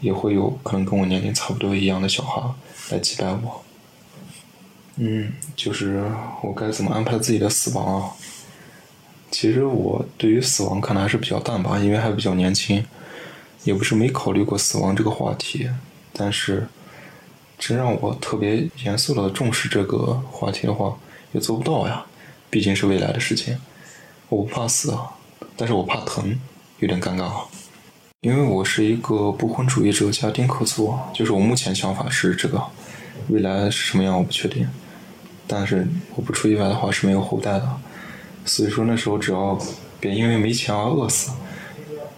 [0.00, 2.42] 也会有可能跟我年龄差不多一样的小孩
[2.90, 3.62] 来祭拜我。
[4.96, 6.04] 嗯，就是
[6.42, 8.10] 我该怎么安排自己的死亡啊？
[9.30, 12.84] 其实我对于死亡看的还是比较淡吧，因为还比较年轻，
[13.64, 15.70] 也不是没考虑过死亡这个话题。
[16.12, 16.68] 但是，
[17.58, 20.94] 真让我特别严肃的重视这个话题的话，
[21.32, 22.04] 也做不到呀。
[22.50, 23.58] 毕竟是未来的事情，
[24.28, 25.10] 我不怕死啊，
[25.56, 26.38] 但是我怕疼，
[26.80, 27.32] 有点尴尬。
[28.20, 32.62] 因为我是一个不婚主义者加丁克族，就是我目前想法是这个，
[33.30, 34.68] 未来是什么样我不确定。
[35.46, 37.68] 但是我不出意外的话是没有后代的，
[38.44, 39.58] 所以说那时候只要
[40.00, 41.32] 别因为没钱而饿死，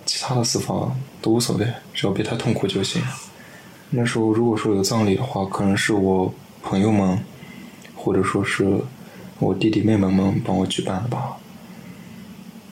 [0.06, 3.02] 其他的死法都无所谓，只要别太痛苦就行。
[3.90, 6.32] 那时候如果说有葬礼的话，可能是我
[6.62, 7.18] 朋友们，
[7.94, 8.80] 或者说是
[9.38, 11.36] 我弟弟妹妹们帮我举办的吧。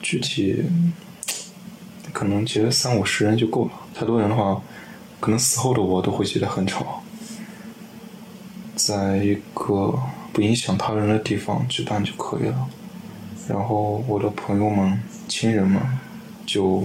[0.01, 0.63] 具体
[2.11, 4.61] 可能其实三五十人就够了，太多人的话，
[5.19, 7.01] 可能死后的我都会觉得很吵。
[8.75, 9.97] 在一个
[10.33, 12.67] 不影响他人的地方举办就可以了。
[13.47, 15.81] 然后我的朋友们、亲人们
[16.45, 16.83] 就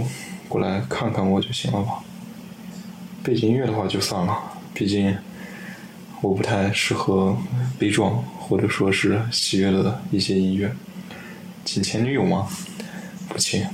[0.49, 2.05] 过来看看我就行了吧。
[3.25, 4.39] 背景音乐的话就算了，
[4.75, 5.17] 毕竟
[6.21, 7.37] 我不太适合
[7.79, 10.71] 悲壮或者说是喜悦的一些音乐。
[11.65, 12.47] 请前女友吗？
[13.29, 13.67] 不请。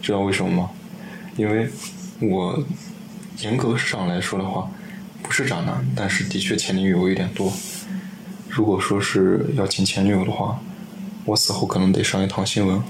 [0.00, 0.70] 知道为什么吗？
[1.36, 1.70] 因为
[2.20, 2.60] 我
[3.38, 4.68] 严格上来说的话，
[5.22, 7.52] 不是渣男，但是的确前女友有点多。
[8.54, 10.60] 如果说是要请前女友的话，
[11.24, 12.82] 我死后可能得上一趟新闻，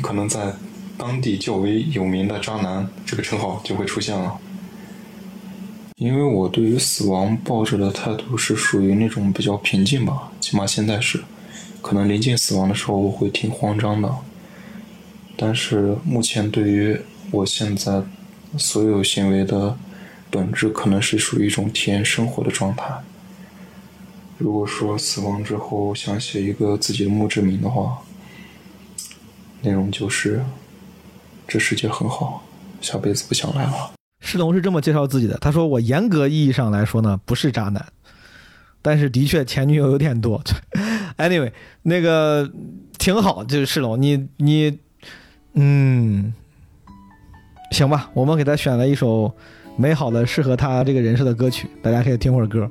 [0.00, 0.54] 可能在
[0.96, 4.38] 当地较为有名的渣男这个称号就会出现了。
[5.96, 11.22] 因为我对于死亡抱着的态度是属于那种比较平静吧，起码现在是。
[11.82, 14.10] 可能临近死亡的时候我会挺慌张的，
[15.36, 16.98] 但是目前对于
[17.30, 18.02] 我现在
[18.56, 19.76] 所有行为的
[20.30, 22.86] 本质，可能是属于一种体验生活的状态。
[24.38, 27.98] 如果说死亡之后想写一个自己的墓志铭的话，
[29.62, 30.44] 内容就是：
[31.48, 32.44] 这世界很好，
[32.80, 33.92] 下辈子不想来了。
[34.20, 37.86] 世龙是这么介绍自己的，他说：“我严格意义上来说呢，不是渣男，
[38.82, 40.42] 但是的确前女友有点多。
[41.16, 41.50] anyway，
[41.82, 42.50] 那个
[42.98, 44.78] 挺好，就是世龙，你你，
[45.54, 46.34] 嗯，
[47.70, 49.34] 行吧，我们给他选了一首
[49.78, 52.70] 美好的、适合他这个人设的歌曲，大家可以听会儿歌。”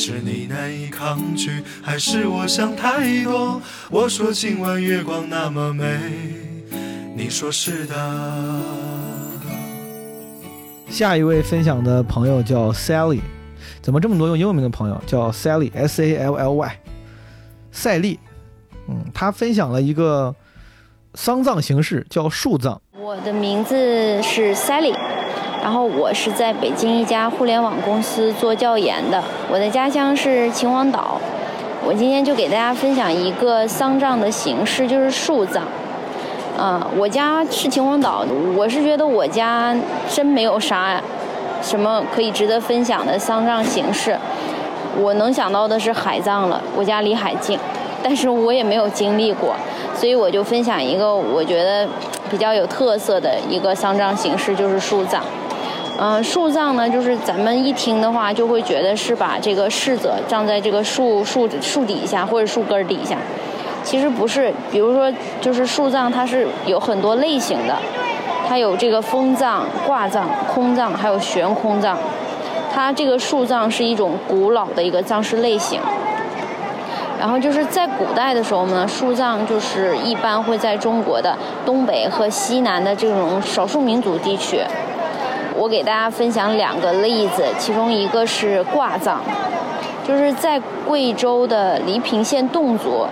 [0.00, 3.60] 是你难以抗拒，还是我想太多？
[3.90, 5.84] 我说今晚月光那么美。
[7.16, 8.62] 你说是的。
[10.88, 13.18] 下一位分享的朋友叫 Sally，
[13.82, 15.02] 怎么这么多用英文名的朋友？
[15.04, 16.80] 叫 Sally，S A L L Y，
[17.72, 18.20] 赛利。
[18.86, 20.32] 嗯，他分享了一个
[21.14, 22.80] 丧葬形式，叫树葬。
[22.92, 23.74] 我的名字
[24.22, 24.94] 是 Sally，
[25.60, 29.22] 然后我是在北京一家互联网公司做教研的。
[29.50, 31.20] 我的家乡是秦皇岛，
[31.84, 35.64] 我今天就给大家分享一个丧葬的形式，就是树葬。
[36.60, 38.24] 嗯，我家是秦皇岛，
[38.56, 39.76] 我是觉得我家
[40.08, 41.00] 真没有啥
[41.62, 44.16] 什么可以值得分享的丧葬形式。
[45.00, 47.58] 我能想到的是海葬了，我家离海近，
[48.02, 49.54] 但是我也没有经历过，
[49.94, 51.86] 所以我就分享一个我觉得
[52.30, 55.22] 比较有特色的一个丧葬形式，就是树葬。
[56.00, 63.18] 嗯，树葬呢，就是咱们一听的话，就会觉得是把这个逝者葬在这个树树树底下或者树根底下。
[63.82, 67.76] 其实不是，比如说，就是树葬，它是有很多类型的，
[68.46, 71.98] 它有这个封葬、挂葬、空葬，还有悬空葬。
[72.72, 75.80] 它这个树葬是一种古老的一个葬式类型。
[77.18, 84.60] 然后就是在古代的时候呢，树葬就是一般会在中国的东北和西南的这种少数民族地区。
[85.58, 89.18] 我给大家分享两个例子，其中一个是挂葬，
[90.06, 93.04] 就是在贵州的黎平县侗族。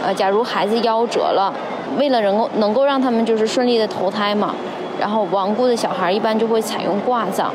[0.00, 1.52] 呃，假如孩子夭折了，
[1.98, 4.54] 为了能够能够让他们就是顺利的投胎嘛，
[5.00, 7.52] 然后亡故的小孩一般就会采用挂葬。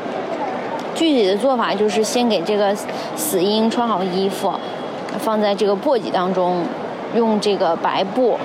[0.94, 2.76] 具体的做法就是先给这个
[3.16, 4.52] 死婴穿好衣服，
[5.18, 6.62] 放在这个簸箕当中，
[7.14, 8.38] 用这个白布，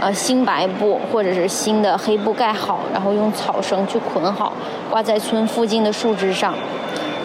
[0.00, 4.52] 呃，新白布或者是新的黑布盖好，然后用草绳去捆好，
[4.90, 6.54] 挂在村附近的树枝上，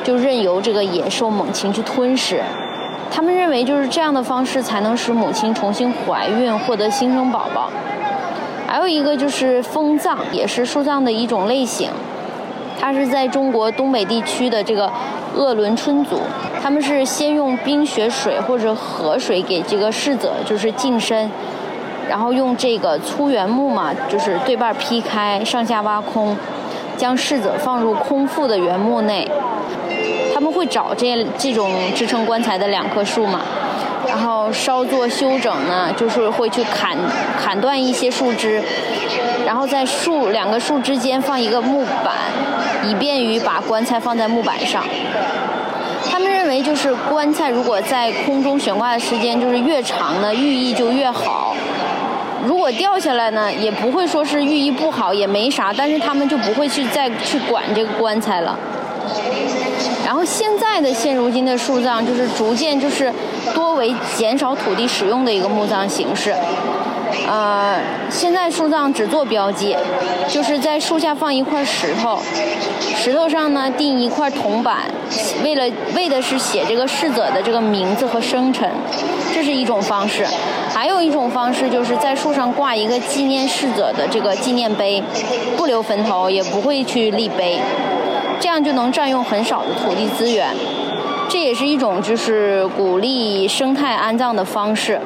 [0.03, 2.41] 就任由这个野兽猛禽去吞食。
[3.13, 7.69] 他们认为就是这样的方式才能使母亲重新怀孕，获得新生宝宝。
[8.65, 11.89] 还有一个就是封葬，也是树葬的一种类型。
[12.79, 14.89] 它是在中国东北地区的这个
[15.35, 16.21] 鄂伦春族，
[16.63, 21.29] 他们是先用冰雪水或者河水给这个逝者就是净身，
[22.11, 26.35] 然后用这个粗原木嘛，就是对半劈开，上下挖空，
[26.97, 29.25] 将逝者放入空腹的原木内。
[30.33, 33.39] 他们会找这这种支撑棺材的两棵树嘛，
[34.05, 36.97] 然后稍作修整呢，就是会去砍
[37.41, 38.61] 砍断一些树枝，
[39.45, 42.13] 然后在树两个树之间放一个木板，
[42.83, 44.83] 以便于把棺材放在木板上。
[46.09, 51.55] 他们认为，就是棺材如果在空中悬挂的时间就是越长呢，寓意就越好。
[52.45, 58.57] 如果掉下来呢，也不会说是寓意不好，也没啥，但是他们就不会去再去管这个棺材了。
[60.05, 63.11] 然后现在的现如今的树葬就是逐渐就是
[63.53, 66.35] 多为减少土地使用的一个墓葬形式，
[67.27, 69.75] 呃，现在树葬只做标记，
[70.27, 72.19] 就是在树下放一块石头，
[72.95, 74.77] 石头上呢钉一块铜板，
[75.43, 75.63] 为了
[75.95, 78.69] 为的是写这个逝者的这个名字和生辰，
[79.33, 80.25] 这是一种方式。
[80.81, 84.99] 还有一种方式就是在树上挂一个纪念逝者的这个纪念碑，
[85.55, 87.59] 不留坟头，也不会去立碑。
[88.39, 90.47] 这样就能占用很少的土地资源，
[91.29, 94.99] 这也是一种就是鼓励生态安葬的方式。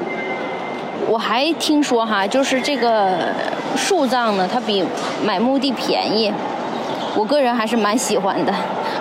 [1.09, 3.33] 我还听说哈，就是这个
[3.75, 4.81] 树葬呢，它比
[5.25, 6.31] 买墓地便宜，
[7.17, 8.53] 我个人还是蛮喜欢的。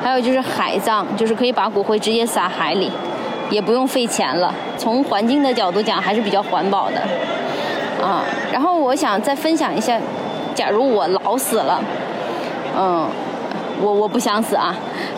[0.02, 2.90] 还有就是海葬，就是可以把骨灰直接撒海里，
[3.50, 4.54] 也不用费钱了。
[4.76, 7.00] 从环境的角度讲，还是比较环保的。
[8.04, 9.98] 啊，然后我想再分享一下，
[10.54, 11.80] 假如我老死了，
[12.76, 13.08] 嗯。
[13.82, 14.72] 我我不想死啊，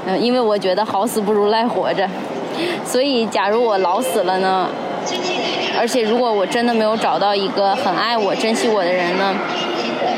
[0.06, 2.08] 嗯，因为我觉得好死不如赖活着，
[2.86, 4.66] 所以假如我老死了呢，
[5.78, 9.34] 而且如果我真的没有找到一个很爱我、珍惜我的人呢，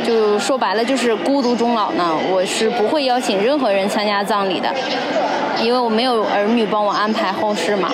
[0.08, 4.74] 就说白了就是孤独终老呢，我是不会邀请任何人参加葬礼的，
[5.62, 7.90] 因为我没有儿女帮我安排后事嘛。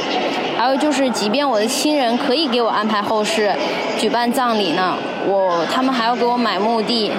[0.57, 3.53] 还有就是，即便我的亲人可以给我安排后事、
[3.99, 4.97] 举办葬礼呢，
[5.27, 7.11] 我他们还要给我买墓地。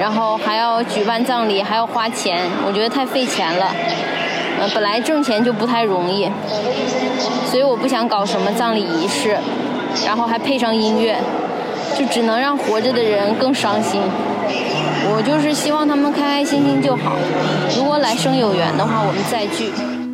[0.00, 3.74] 然后还要举办葬礼，还要花钱，我觉得太费钱了。
[4.58, 6.30] 呃，本来挣钱就不太容易，
[7.50, 9.36] 所以我不想搞什么葬礼仪式。
[10.06, 11.16] 然后还配上音乐，
[11.98, 14.00] 就只能让活着的人更伤心。
[15.08, 17.16] 我就是希望他们开开心心就好。
[17.76, 19.70] 如果来生有缘的话，我们再聚。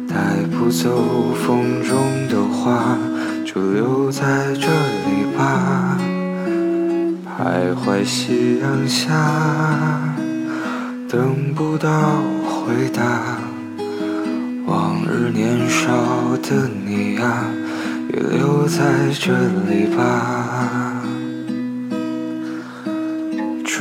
[0.08, 0.14] 带
[0.52, 1.96] 不走风中
[2.28, 2.96] 的花，
[3.44, 4.22] 就留在
[4.54, 4.68] 这
[5.06, 5.98] 里吧。
[7.26, 9.08] 徘徊夕阳下，
[11.08, 11.88] 等不到
[12.44, 13.02] 回答。
[14.66, 15.90] 往日年少
[16.42, 17.44] 的你呀，
[18.12, 18.82] 也留在
[19.18, 19.32] 这
[19.68, 20.91] 里吧。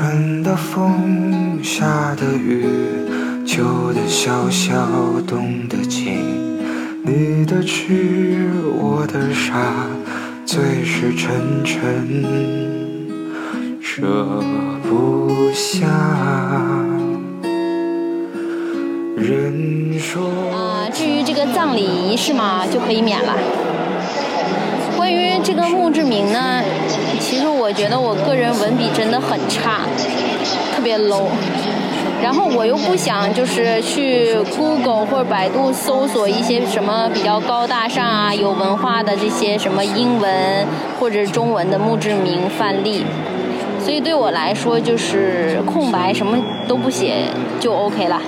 [0.02, 2.66] 春的风，夏的雨，
[3.46, 4.74] 秋的萧萧，
[5.28, 6.58] 冬的晴，
[7.04, 8.50] 你的痴，
[8.80, 9.62] 我的傻，
[10.44, 12.26] 最是沉沉
[13.80, 14.42] 舍
[14.90, 15.86] 不下。
[19.16, 23.36] 人说啊，至于这个葬礼仪式嘛，就可以免了。
[24.98, 27.01] 关于这个墓志铭呢，其实
[27.62, 29.82] 我觉得我个人文笔真的很差，
[30.74, 31.28] 特别 low。
[32.20, 40.66] 然后我又不想就是去 Google 或者百度搜索一些什么比较高大上啊、有文化的这些什么英文
[41.00, 43.06] 或者中文的墓志铭范例，
[43.80, 46.38] 所以对我来说就是空白，什么
[46.68, 47.26] 都不写
[47.60, 48.20] 就 OK 了。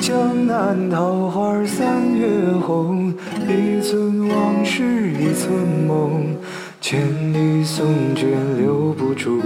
[0.00, 2.26] 江南桃花三月
[2.66, 3.14] 红，
[3.48, 5.52] 一寸往事一寸
[5.86, 6.36] 梦，
[6.86, 7.00] 千
[7.32, 8.28] 里送君
[8.60, 9.40] 留不住，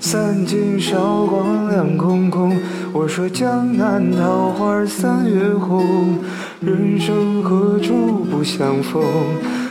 [0.00, 2.58] 三尽韶光两空空。
[2.92, 6.18] 我说江南桃花三月红，
[6.58, 9.00] 人生何处不相逢？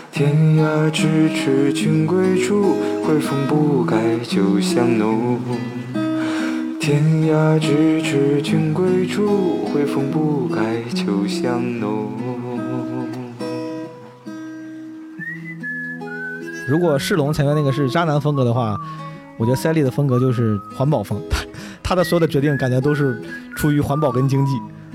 [0.10, 5.38] 天涯咫尺君归处，会风不改酒香浓。
[6.80, 10.62] 天涯咫尺君归处，会风不改
[10.94, 12.25] 酒香浓。
[16.68, 18.80] 如果世龙前面那个是渣男风格的话，
[19.38, 21.46] 我觉得赛利的风格就是环保风，他
[21.84, 23.22] 他的所有的决定感觉都是
[23.56, 24.54] 出于环保跟经济，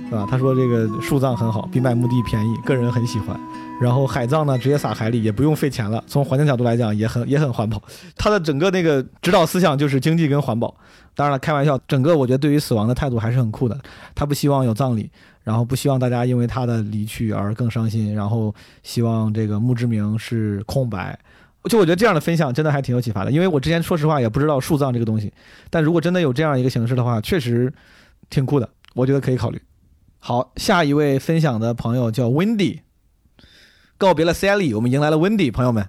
[0.09, 0.27] 对吧？
[0.29, 3.39] 他说这个树葬很好，比买墓地便宜，个人很喜欢。
[3.81, 7.81] 然后海葬呢，直接撒海里也不用费钱了，从环境角度来讲也很也很环保。
[8.17, 10.75] 他的整个那个指导思想就是经济跟环保。
[11.15, 13.79] 当然了，开玩笑，整个我觉得对于死亡的态度还是很酷的。
[14.15, 15.11] 他不希望有葬礼，
[15.45, 21.19] 然后不希望大家因为他的离去而更伤心，然后希望这个墓志铭是空白。
[21.65, 25.33] 就我觉得这样的分享真的还挺有启发的，因为我之前说实话也不知道树葬这个东西，
[25.69, 27.73] 但如果真的有这样一个形式的话，确实
[28.31, 29.61] 挺酷的，我觉得可以考虑。
[30.19, 32.81] 好，下一位分享的朋友叫 Wendy。
[33.99, 35.87] 告别了 Sally，我们迎来了 Wendy，朋友们。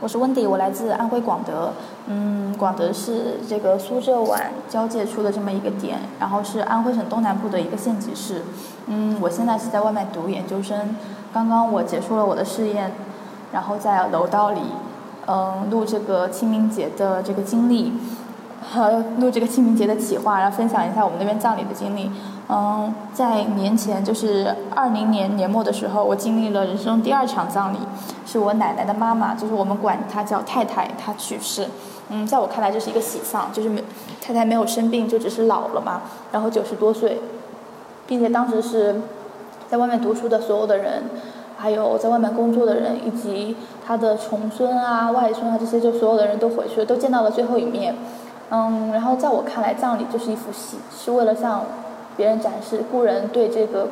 [0.00, 1.72] 我是 Wendy，我来自安徽广德。
[2.08, 8.42] 嗯，广德是这个苏浙皖交界处的这么一个点，然后是安徽省东南部的一个县级市。
[8.88, 10.96] 嗯，我现在是在外面读研究生，
[11.32, 12.92] 刚刚我结束了我的试验，
[13.54, 14.60] 然后在楼道里，
[15.28, 17.92] 嗯，录这个清明节的这个经历，
[18.60, 22.10] 和录这个清明节的企划，然后分享一下我们那边葬礼的经历。
[22.48, 27.78] 嗯，在年前就是二零年年末的时候，我经历了人生第二场葬礼，
[28.26, 31.68] 是我奶奶的妈妈，就是我们管她叫太太，她去世。
[32.08, 33.84] 嗯，在我看来这是一个喜丧，就是没
[34.20, 36.02] 太太没有生病，就只是老了嘛，
[36.32, 37.20] 然后九十多岁，
[38.04, 39.00] 并且当时是
[39.70, 41.04] 在外面读书的所有的人，
[41.64, 43.56] 还有在外面工作的人，以及
[43.86, 47.96] 他的重孙啊、外孙啊这些，就所有的人都回去了，都见到了最后一面。
[48.50, 51.62] 嗯，然后在我看来，葬礼就是一幅戏，是为了向。
[52.16, 53.88] 别人展示故人对这个，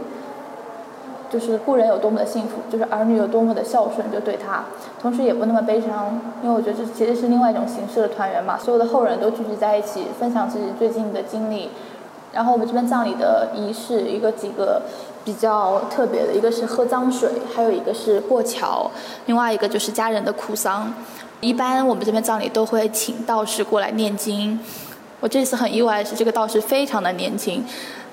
[1.29, 4.63] 就是故人有多么的幸福，就是儿女有多么的孝顺，就对他，
[5.01, 11.71] 同时也不那么悲伤，因为我觉得这其实是另外一种形式的团圆嘛，所有的后人都聚集在一起，分享自己最近的经历。
[12.33, 14.83] 然后我们这边葬礼的仪式，一个几个
[15.25, 18.91] 比较特别的，一个是喝脏水，还有一个是过桥，
[19.27, 20.93] 另外一个就是家人的哭丧。
[21.41, 24.59] 一般我们这边葬礼都会请道士过来念经，
[25.21, 27.65] 我这次很意外的是，这个道士非常的年轻。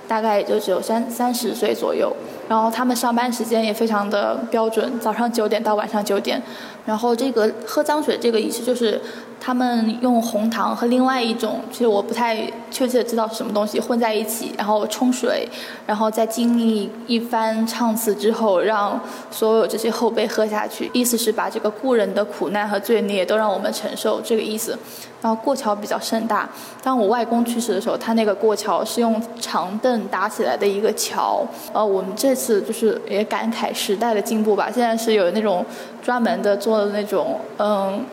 [0.07, 2.11] 大概也就只有三三十岁左右，
[2.47, 6.41] 然后他们上班时间也非常的标准，早上九点到晚上九点。
[6.85, 8.99] 然后这个喝脏水这个仪式就是。
[9.39, 12.37] 他们用红糖和另外一种，其实我不太
[12.69, 15.47] 确切知道是什么东西混在一起，然后冲水，
[15.87, 18.99] 然后再经历一番唱词之后，让
[19.31, 24.77] 所有这些后辈喝下去，意思是把这个故人的苦难和罪孽都让我们承受，这个意思。
[25.21, 26.47] 然后过桥比较盛大，
[26.81, 31.45] 当我外公去世的时候，他那个过桥是用长凳搭起来的一个桥。
[31.73, 35.65] 呃，我们这次就是也感慨时代的进步吧，现在是有那种
[36.01, 38.05] 专门的做的那种，嗯。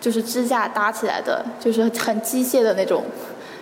[0.00, 3.04] 就是支架搭起来的，就是很机械的那种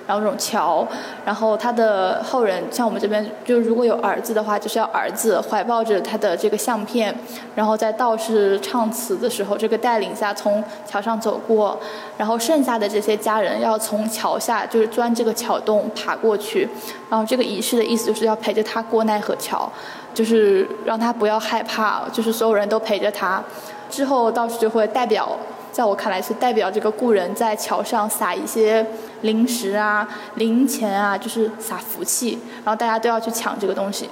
[0.06, 0.86] 然后这种桥，
[1.24, 7.12] 然后他的后人像我们这边，就如果有儿子的话，就是要儿子怀抱着他的这个相片，
[7.56, 11.76] 然后在道士唱词的时候，这个带领下从桥上走过，
[12.16, 16.68] 然后剩下的这些家人要从桥下就是钻这个桥洞爬过去，
[17.10, 19.68] 然后这个仪式的意思就是要陪着他过奈何桥，
[20.14, 23.42] 就是让他不要害怕，就是所有人都陪着他，
[23.90, 25.36] 之后道士就会代表。
[25.76, 28.86] 在我看来，是代表这个故人在桥上撒一些
[29.20, 34.08] 零食啊、零钱啊，就是撒福气，然后大家都要去抢这个东西。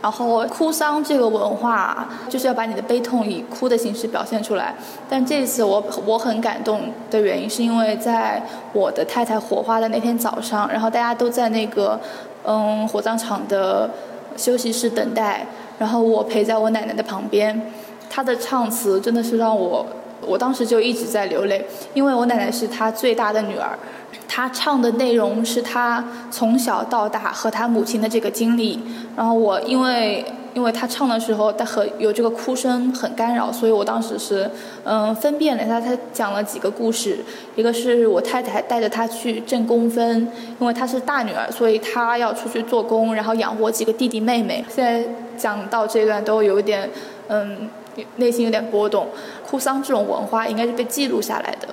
[0.00, 4.74] 然后哭丧这个文化，就是要把你的悲痛以哭的形式表现出来。
[5.06, 8.42] 但这次我我很感动的原因，是因为在
[8.72, 12.00] 我的太太火化的那天早上，然后大家都在那个
[12.44, 13.90] 嗯火葬场的
[14.34, 15.46] 休息室等待，
[15.78, 17.70] 然后我陪在我奶奶的旁边，
[18.08, 19.84] 她的唱词真的是让我。
[20.26, 21.64] 我当时就一直在流泪，
[21.94, 23.78] 因为我奶奶是她最大的女儿，
[24.26, 28.80] 她唱的内容是她从小到大和她母亲的这个经历。
[29.16, 30.24] 然后我因为
[30.54, 34.50] 因为她唱的时候，她和有这个哭声很干扰，所以我当时是
[34.84, 37.18] 嗯分辨了一下，她讲了几个故事。
[37.54, 44.64] 一个是我太太带着她去挣工分，因为她是大女儿，所以她要出去做工，然后养活几个弟弟妹妹。
[44.68, 45.08] 现在
[45.38, 46.90] 讲到这段都有点
[47.28, 47.68] 嗯。
[48.16, 49.06] 内心有点波动，
[49.48, 51.68] 哭丧这种文化应该是被记录下来的，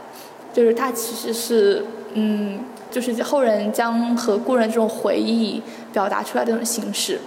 [0.54, 2.60] 就是它其实是，嗯，
[2.92, 5.62] 就是后人将和故人这种回忆
[5.92, 7.20] 表达出来的这种形式。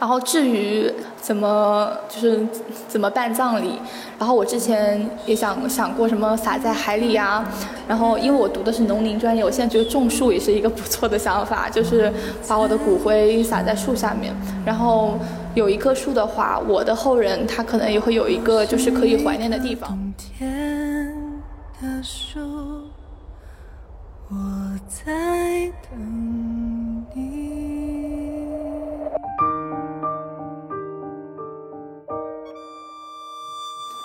[0.00, 2.44] 然后至于怎么就是
[2.88, 3.78] 怎么办葬礼，
[4.18, 7.48] 然后我之前也想想过什么撒在海里啊，
[7.86, 12.12] 然后因为我读的是农林专业，我现在觉得种树也是一个不错的想法，就是
[12.48, 14.34] 把我的骨灰撒在树下面，
[14.66, 15.16] 然后
[15.54, 19.98] 有一棵树的话，我的后人他可能也会有一个就是可以怀念的地方。
[24.30, 24.36] 我
[24.88, 25.12] 在
[25.90, 27.52] 等你。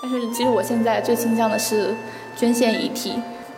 [0.02, 1.96] 但是其实我现在最倾向的是
[2.36, 3.14] 捐献遗体。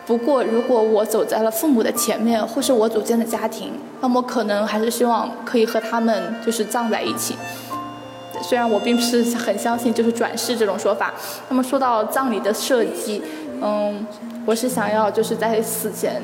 [0.06, 7.36] 不过如果我走在了父母的前面，或是我组建的家庭，那么可能还是希望可以和他们就是葬在一起。
[8.50, 11.14] 虽然我并不是很相信就是转世这种说法。
[11.48, 13.22] 那么说到葬礼的设计，
[13.62, 14.04] 嗯，
[14.44, 16.20] 我是想要就是在死前。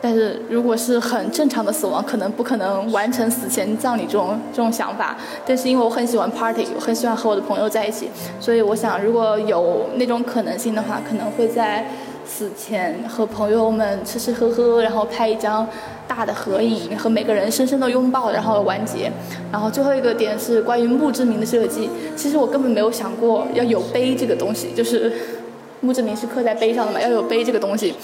[0.00, 5.14] 但是如果是很正常的死亡，可能不可能完成死前葬礼这种这种想法。
[5.44, 8.08] 但是因为我很喜欢 party，我很喜欢和我的朋友在一起，
[8.40, 11.86] 所以我想如果有那种可能性的话，可能会在
[12.26, 15.66] 死前和朋友们吃吃喝喝，然后拍一张
[16.08, 19.10] 大的合影，和每个人深深的拥抱，然后完结。
[19.52, 25.12] 然后最后一个点是关于墓志铭的设计，其实我根本没有想过要有碑这个东西，就是
[25.80, 27.94] 墓志铭是刻在碑上的嘛，要有碑这个东西。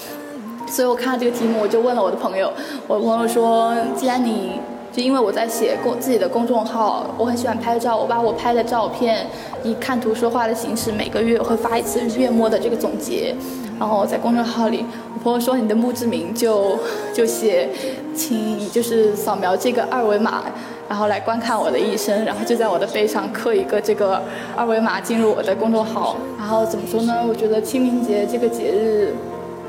[0.65, 2.51] 所以我看到这个题目，我就问了我的朋友。
[2.87, 4.59] 我朋友说：“既然你
[4.91, 9.27] 就因为我在写公自己的公众号，我很喜欢拍照，我把我拍的照片
[9.63, 13.35] 以看图说话的形式，每个月会发一次月末的这个总结。
[13.83, 16.79] 然后在公众号里，我朋友说你的墓志铭就
[17.13, 17.67] 就写，
[18.15, 20.45] 请就是扫描这个二维码，
[20.87, 24.21] 然后来观看我的一生，然后就在我的背上刻一个这个
[24.55, 26.15] 二维码进入我的公众号。
[26.37, 27.25] 然后怎么说呢？
[27.27, 29.13] 我觉得清明节这个节日。”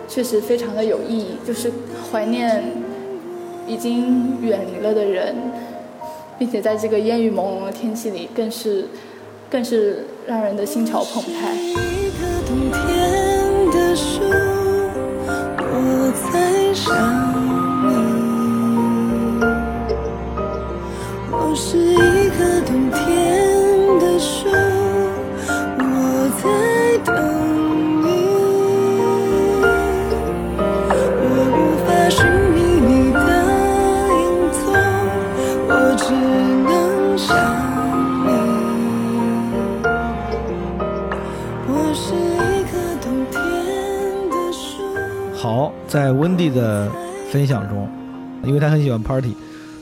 [0.07, 1.73] 确实非常的有意义，就是
[2.13, 2.63] 怀念
[3.67, 5.35] 已经远离了的人，
[6.39, 8.87] 并且在这个烟雨朦胧的天气里，更是
[9.51, 12.04] 更是让人的心潮澎湃。
[13.95, 14.25] 说
[15.57, 16.93] 我在想
[17.85, 17.91] 你
[21.31, 22.14] 我是一
[45.95, 46.91] 在温蒂的
[47.31, 47.89] 分享中，
[48.43, 49.33] 因为他很喜欢 party，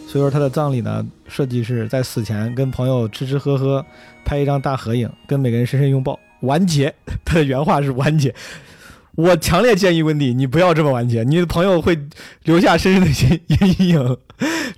[0.06, 3.82] 所以说他的葬礼呢设计是在死前跟朋友吃吃喝喝，
[4.22, 6.94] 拍一张大合影，跟每个人深深拥抱，完结。
[7.24, 8.34] 他的原话是完结。
[9.14, 11.98] 我强烈建议温迪，你不要这么完结，你的朋友会
[12.44, 13.08] 留下深深的
[13.46, 14.16] 阴阴影。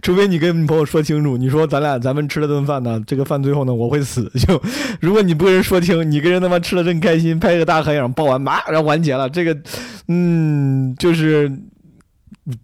[0.03, 4.31] 除非你跟你朋友说清楚，你说咱俩咱们吃了顿饭呢，这个饭最后呢我会死。
[4.35, 4.61] 就
[5.01, 9.31] 如果你不跟人说清，你跟人他妈吃了真开心，拍个大合影，抱完嘛，然后完结了。
[9.31, 9.57] 这个，
[10.09, 11.51] 嗯，就是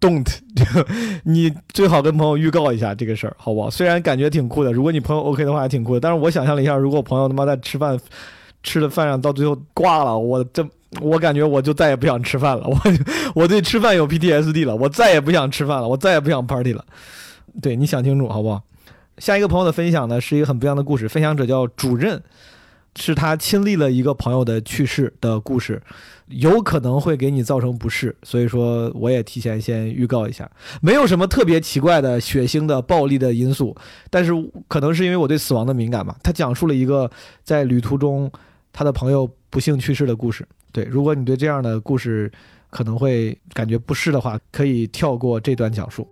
[0.01, 0.27] don't，
[1.23, 3.71] 你最好跟朋友预告一下这个事儿，好不好？
[3.71, 6.01] 虽然感觉挺酷的，如果你朋友 OK 的话还挺酷的。
[6.01, 7.99] 但是我想象了一下，如果朋友他妈在吃饭
[8.63, 10.67] 吃的饭上到最后挂了，我这。
[11.01, 12.67] 我感觉我就再也不想吃饭了。
[12.67, 12.77] 我
[13.33, 16.85] 我对吃饭有 PTSD 了，我再也不想吃饭了，我再也不想 party 了。
[17.63, 18.61] 对，你想清楚好不好？
[19.19, 21.09] 下一个朋友的分享呢，是一个很不一样的故事。
[21.09, 22.21] 分享者叫主任，
[22.97, 25.81] 是他亲历了一个朋友的去世的故事，
[26.27, 30.51] 有可能会给你造成不适，所以说我也提前先预告一下，
[30.83, 33.77] 没有什么特别奇怪的、血腥的、暴力的因素，
[34.11, 34.33] 但是
[34.67, 36.17] 可能是因为我对死亡的敏感吧。
[36.21, 37.09] 他讲述了一个
[37.45, 38.29] 在旅途中
[38.73, 40.47] 他的朋友不幸去世的故事。
[40.73, 42.31] 对，如果你对这样的故事
[42.71, 46.07] 可能会感觉不适的话，可以跳过这段讲述。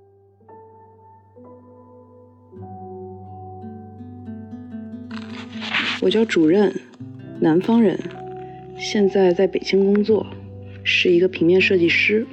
[6.01, 6.73] 我叫主任，
[7.41, 7.99] 南方人，
[8.77, 10.27] 现在在北京工作，
[10.85, 12.27] 是一个平面设计师。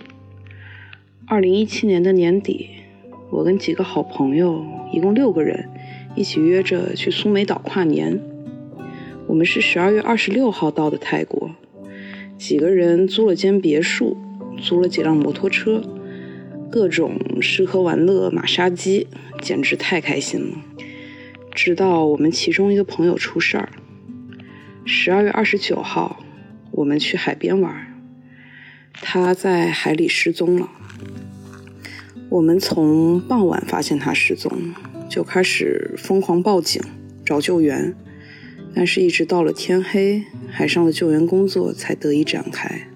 [1.27, 2.69] 二零一七年的年底，
[3.31, 5.67] 我跟几个好朋友，一共六个人，
[6.15, 8.19] 一起约着去苏梅岛跨年。
[9.27, 11.49] 我们是十二月二十六号到的泰国，
[12.37, 14.15] 几个人租了间别墅，
[14.61, 15.81] 租了几辆摩托车，
[16.71, 19.07] 各种吃喝玩乐、马杀鸡，
[19.41, 20.57] 简直太开心了。
[21.51, 23.69] 直到我们其中一个朋友出事儿。
[24.85, 26.23] 十二月二十九号，
[26.71, 27.73] 我们去海边玩，
[28.93, 30.69] 他在海里失踪了。
[32.29, 34.51] 我们从傍晚发现他失踪，
[35.09, 36.81] 就开始疯狂报警
[37.25, 37.95] 找救援，
[38.75, 42.89] 但是一直到了天黑，海上的救援工作才得以展开。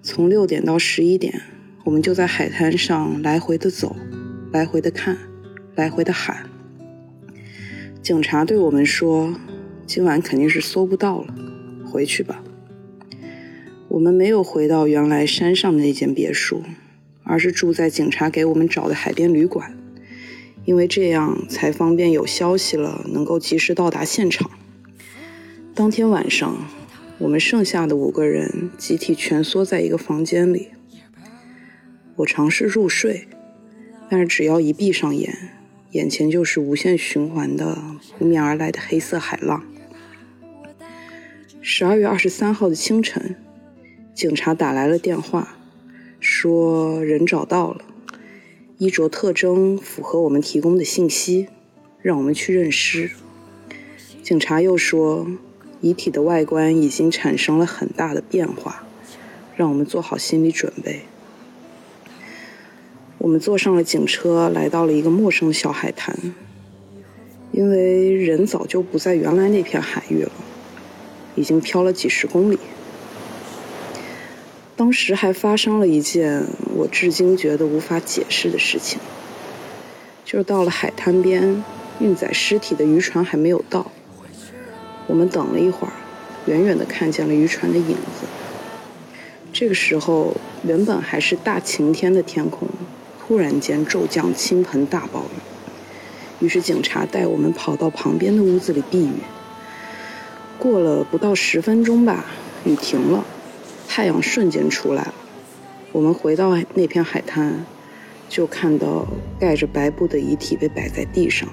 [0.00, 1.42] 从六点到十一点，
[1.84, 3.96] 我们就在海滩上来回的走，
[4.52, 5.18] 来回的看，
[5.74, 6.48] 来回的喊。
[8.00, 9.34] 警察对我们说
[9.84, 11.34] ：“今晚肯定是搜不到了，
[11.84, 12.44] 回去吧。”
[13.90, 16.62] 我们没有回到原来山上的那间别墅，
[17.24, 19.76] 而是住在警察给我们找的海边旅馆，
[20.64, 24.48] 因为这样才方便有消息了能够及时到达现场。
[25.78, 26.58] 当天晚上，
[27.18, 30.70] 我们剩下的五个人集体蜷缩在一个房间里。
[32.16, 33.28] 我尝试入睡，
[34.10, 35.32] 但是只要一闭上眼。
[35.92, 37.78] 眼前就是无限循环的
[38.18, 39.62] 扑面而来的黑色海浪。
[41.62, 43.36] 十二月二十三号的清晨，
[44.12, 45.58] 警察打来了电话，
[46.18, 47.84] 说人找到了，
[48.78, 51.46] 衣着特征符合我们提供的信息，
[52.02, 53.12] 让我们去认尸。
[54.24, 55.24] 警察又说，
[55.80, 58.84] 遗体的外观已经产生了很大的变化，
[59.56, 61.02] 让我们做好心理准备。
[63.18, 66.16] 我们坐上了警车，来到了一个陌生的小海滩。
[67.50, 70.32] 因为人早就不在原来那片海域了，
[71.34, 72.58] 已经漂了几十公里。
[74.76, 76.44] 当时还发生了一件
[76.76, 79.00] 我至今觉得无法解释的事情，
[80.24, 81.64] 就是到了海滩边，
[81.98, 83.90] 运载尸体的渔船还没有到。
[85.08, 85.92] 我们等了一会儿，
[86.46, 88.26] 远远的看见了渔船的影子。
[89.52, 92.68] 这个时候，原本还是大晴天的天空。
[93.18, 95.20] 突然间骤降倾盆大暴
[96.40, 99.12] 雨，于是警察带我们跑到旁边的屋子里避雨。
[100.58, 102.24] 过了不到十分钟吧，
[102.64, 103.22] 雨停了，
[103.86, 105.14] 太阳瞬间出来了。
[105.92, 107.66] 我们回到那片海滩，
[108.30, 109.06] 就看到
[109.38, 111.46] 盖着白布的遗体被摆在地上。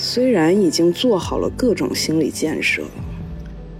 [0.00, 2.84] 虽然已经做好了各种心理建设，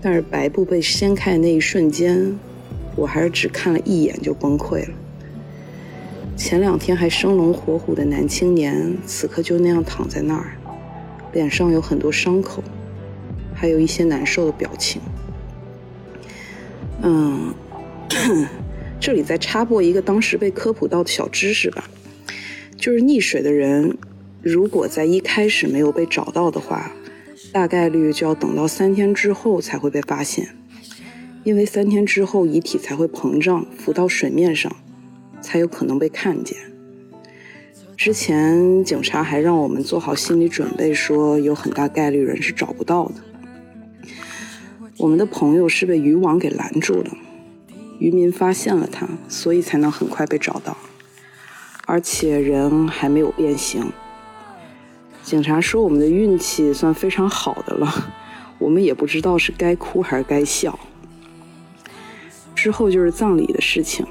[0.03, 2.37] 但是白布被掀开的那一瞬间，
[2.97, 4.95] 我还是只看了一眼就崩溃了。
[6.37, 10.59] 前两天还生龙活虎的男青年，此刻就那样躺在那儿，
[11.33, 12.65] 脸上有很多伤口，
[13.55, 15.01] 还有一些难受的表情。
[17.03, 17.55] 嗯，
[18.99, 21.89] 这里再插播一个当时被科普到的小知识吧，
[22.77, 23.97] 就是溺水的人，
[24.49, 26.93] 如果在一开始没有被找到的话，
[27.53, 30.49] 大概率就要等到三天之后才会被发现，
[31.45, 34.71] 因为三天之后遗体才会膨胀浮到水面上。
[35.41, 36.59] 才有可能被看见。
[37.97, 43.15] 之前警察还让我们做好心理准备，说有很大概率人是找不到的。
[44.97, 47.17] 我们的朋友是被渔网给拦住了，
[48.01, 50.77] 渔民发现了他，所以才能很快被找到，
[51.87, 53.93] 而且人还没有变形。
[55.29, 58.11] 警察说我们的运气算非常好的了，
[58.59, 60.79] 我们也不知道是该哭还是该笑。
[62.55, 64.07] 之后就是葬礼的事情。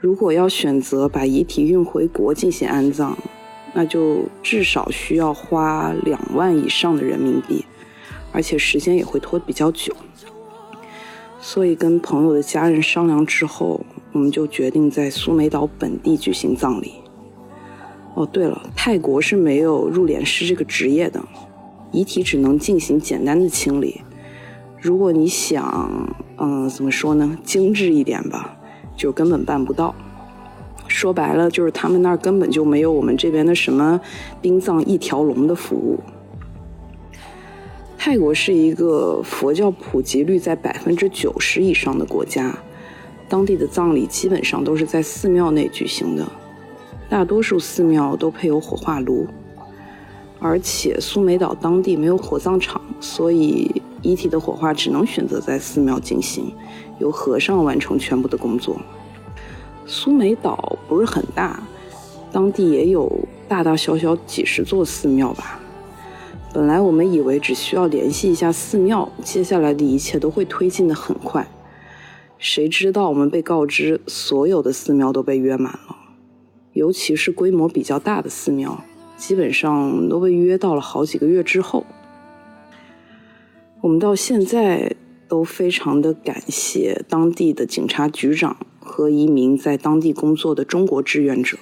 [0.00, 3.18] 如果要选择把遗体运回国进行安葬，
[3.74, 7.66] 那就至少需要花两万以上的人民币，
[8.32, 9.94] 而且时间也会拖比较久。
[11.38, 16.94] 所以跟朋友的家人商量之后，我们就决定在苏梅岛本地举行葬礼。
[18.18, 21.22] 哦，对了，泰国是没有入殓师这个职业的，
[21.92, 24.00] 遗体只能进行简单的清理，
[24.80, 28.58] 如果你想，嗯，怎么说呢，精致一点吧，
[28.96, 29.94] 就根本办不到。
[30.88, 34.00] 说白了，就是他们那儿根本就没有我们这边的什么
[34.42, 36.00] 殡葬一条龙的服务。
[37.96, 42.58] 泰国是一个佛教普及率在百分之九十以上的国家，
[43.28, 46.26] 当地的葬礼基本上都是在寺庙内举行的，
[47.08, 49.26] 大多数寺庙都配有火化炉，
[50.38, 56.52] 而且苏梅岛当地没有火葬场，所以遗体的火化只能选择在寺庙进行，
[56.98, 58.76] 由和尚完成全部的工作。
[59.86, 61.62] 苏梅岛不是很大，
[62.30, 63.10] 当地也有
[63.48, 65.58] 大大小小几十座寺庙吧。
[66.52, 71.48] 本来我们以为只需要联系一下寺庙，接下来的一切都会推进的很快。
[72.38, 75.96] 谁知道我们被告知，所有的寺庙都被约满了，
[76.78, 78.82] 尤其是规模比较大的寺庙，
[79.16, 81.84] 基本上都被预约到了好几个月之后。
[83.80, 84.94] 我们到现在
[85.28, 88.56] 都非常的感谢当地的警察局长。
[88.80, 91.58] 和一名在当地工作的中国志愿者，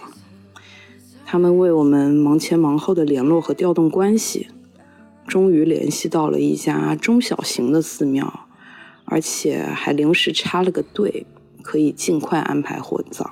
[1.24, 4.46] 他们为我们忙前忙后的联络和调动关系，
[5.26, 8.46] 终于联系到了一家中小型的寺庙，
[9.06, 11.26] 而且还临时插了个队，
[11.62, 13.28] 可以尽快安排火葬。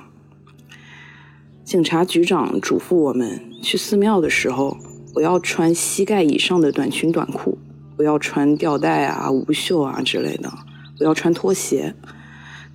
[1.65, 4.77] 警察局长嘱咐我们，去寺庙的时候
[5.15, 7.57] 不要穿膝盖以上的短裙短裤，
[7.97, 10.53] 不要穿吊带啊、无袖啊之类的，
[10.99, 11.95] 不要穿拖鞋。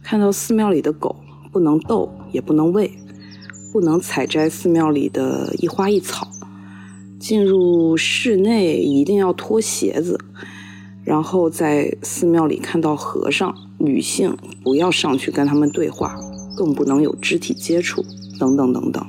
[0.01, 1.15] 看到寺庙里的狗，
[1.51, 2.91] 不能逗，也不能喂，
[3.71, 6.27] 不能采摘寺庙里的一花一草。
[7.19, 10.19] 进入室内一定要脱鞋子，
[11.03, 16.17] 然后在寺庙里看到和尚、女性，不要上去跟他们对话，
[16.57, 18.03] 更不能有肢体接触，
[18.39, 19.05] 等等等等。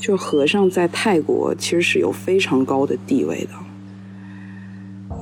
[0.00, 3.50] 就和尚在泰国其实是有非常高的地位的。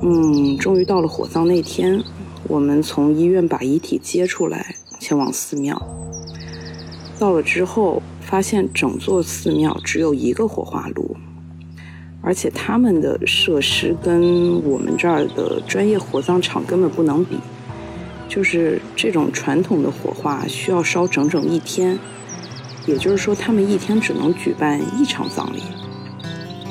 [0.01, 2.01] 嗯，终于到了火葬那天。
[2.47, 5.79] 我们从医院把遗体接出来，前往寺庙。
[7.19, 11.15] 到了之后，发现整座寺庙只有一个火化炉，
[12.21, 17.37] 而且他们的设施跟我们这儿的专业火葬场根本不能比。
[18.27, 21.99] 就是这种传统的火化需要烧整整一天，
[22.85, 25.61] 也就是说，他们一天只能举办一场葬礼。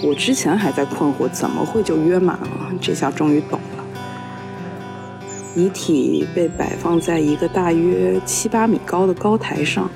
[0.03, 2.73] 我之前还在困惑，怎么会就约满了？
[2.81, 3.85] 这下终于懂了。
[5.55, 9.91] 遗体被摆放在一个大约七八米高的高台上，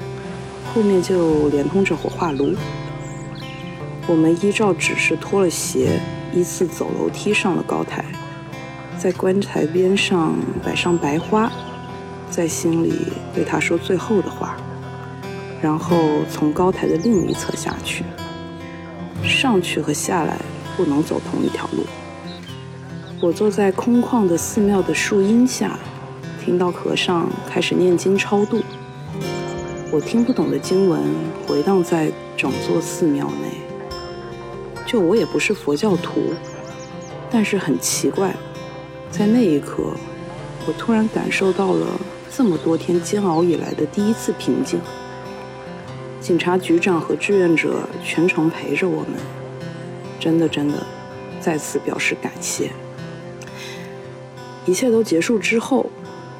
[0.74, 2.54] 后面就连通着火化炉。
[4.06, 6.00] 我们依照指示脱了鞋，
[6.34, 8.04] 依次走楼梯上了高台，
[8.98, 11.50] 在棺材边上摆上白花，
[12.28, 12.92] 在心里
[13.34, 14.56] 对他说最后的话，
[15.64, 15.96] 然后
[16.30, 18.04] 从高台的另一侧下去。
[19.22, 20.36] 上去和下来
[20.76, 21.86] 不能走同一条路。
[23.18, 25.78] 我坐在空旷的寺庙的树荫下，
[26.44, 28.60] 听到和尚开始念经超度。
[29.90, 31.00] 我听不懂的经文
[31.46, 33.48] 回荡在整座寺庙内。
[34.86, 36.34] 就我也不是佛教徒，
[37.30, 38.36] 但是很奇怪，
[39.10, 39.82] 在那一刻，
[40.66, 41.86] 我突然感受到了
[42.30, 44.78] 这么多天煎熬以来的第一次平静。
[46.24, 49.10] 警察局长和志愿者全程陪着我们，
[50.18, 50.82] 真的真的，
[51.38, 52.70] 再次表示感谢。
[54.64, 55.84] 一切都结束之后，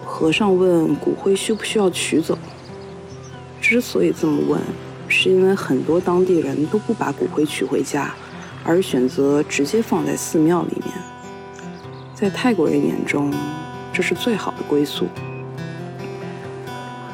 [0.03, 2.39] 和尚问骨灰需不需要取走。
[3.61, 4.59] 之所以这么问，
[5.07, 8.15] 是因为很多当地人都不把骨灰取回家，
[8.65, 10.95] 而选择直接放在寺庙里面。
[12.15, 13.31] 在泰国人眼中，
[13.93, 15.07] 这是最好的归宿。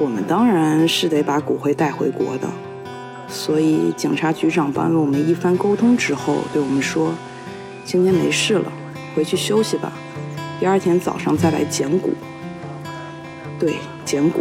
[0.00, 2.48] 我们当然是得把骨灰带回国的，
[3.28, 7.12] 所以警察局长帮了我们一番沟通之后，对我们说
[7.84, 8.72] ：“今天没事了，
[9.14, 9.92] 回去休息吧。”
[10.58, 12.14] 第二天早上再来捡骨，
[13.58, 13.74] 对，
[14.06, 14.40] 捡骨。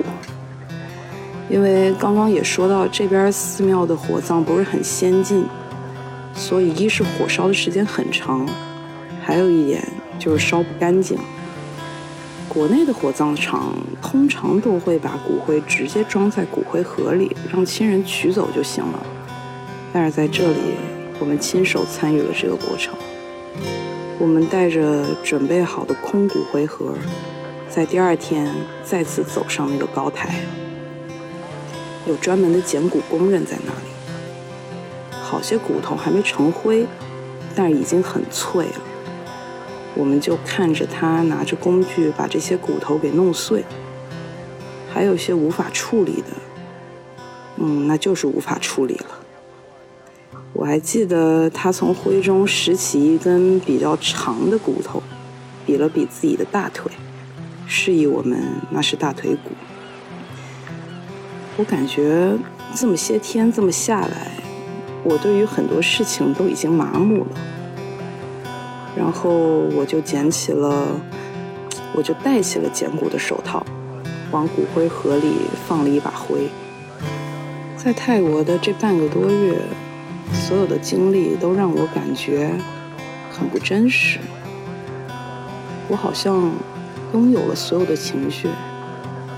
[1.50, 5.44] 因为刚刚也说到这边寺庙的火葬不是很先进，
[6.34, 8.48] 所以一是火烧的时间很长，
[9.22, 9.86] 还有一点
[10.18, 11.18] 就是烧不干净。
[12.50, 19.00] 国内的火葬场通常都会把骨灰直接装在骨灰盒里，让亲人取走就行了。
[19.94, 20.58] 但是在这里，
[21.20, 22.96] 我们亲手参与了这个过程。
[24.18, 26.96] 我们带着准备好的空骨灰盒，
[27.70, 28.52] 在第二天
[28.84, 30.42] 再次走上那个高台，
[32.08, 35.20] 有专门的捡骨工人在那里。
[35.22, 36.88] 好些骨头还没成灰，
[37.56, 38.82] 但是已经很脆了。
[40.00, 43.66] 我们就看着他拿着工具把这些骨头给弄碎，
[44.90, 46.28] 还有些无法处理的，
[47.58, 49.20] 嗯，那就是无法处理了。
[50.54, 55.04] 我还记得他从灰中拾起一根比较长的骨头，
[55.66, 56.90] 比了比自己的大腿，
[57.68, 59.52] 示意我们那是大腿骨。
[61.58, 62.38] 我感觉
[62.74, 64.32] 这么些天这么下来，
[65.04, 67.59] 我对于很多事情都已经麻木了。
[68.96, 69.30] 然后
[69.76, 70.88] 我就捡起了，
[71.94, 73.66] 我就戴起了捡骨的手套，
[74.32, 75.34] 往骨灰盒里
[75.68, 76.50] 放了一把灰。
[77.78, 79.58] 在泰国的这半个多月，
[80.34, 82.52] 所有的经历都让我感觉
[83.32, 84.20] 很不真实。
[85.88, 86.52] 我好像
[87.14, 88.48] 拥有了所有的情绪，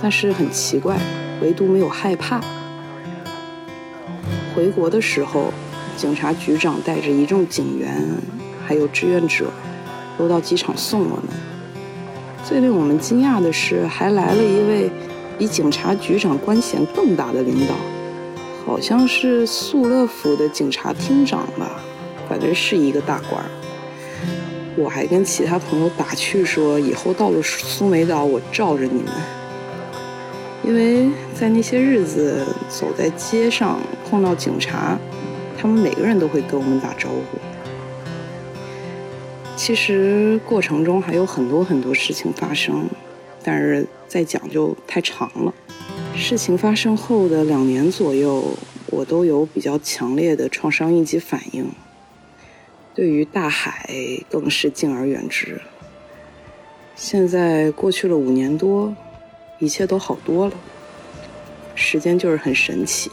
[0.01, 0.97] 但是很奇怪。
[1.41, 2.39] 唯独没有害怕。
[4.53, 5.51] 回国的时候，
[5.97, 8.07] 警察局长带着一众警员，
[8.71, 9.51] 还有志愿者，
[10.17, 11.25] 都到机场送我们。
[12.41, 14.89] 最令我们惊讶的是，还来了一位
[15.37, 17.75] 比警察局长官衔更大的领导，
[18.65, 21.81] 好像是素乐府的警察厅长吧，
[22.29, 23.43] 反正是一个大官。
[24.77, 29.11] 我还跟其他朋友打趣说，以后到了苏梅岛，我罩着你们。
[30.63, 33.77] 因为在那些日子，走在街上
[34.09, 34.97] 碰到警察，
[35.59, 37.37] 他们每个人都会跟我们打招呼。
[39.63, 42.89] 其实过程中还有很多很多事情发生，
[43.43, 45.53] 但是再讲就太长了。
[46.15, 48.57] 事情发生后的两年左右，
[48.87, 51.69] 我都有比较强烈的创伤应激反应，
[52.95, 53.87] 对于大海
[54.31, 55.61] 更是敬而远之。
[56.95, 58.95] 现在过去了五年多。
[59.59, 60.55] 一切都好多了，
[61.75, 63.11] 时间就是很神奇。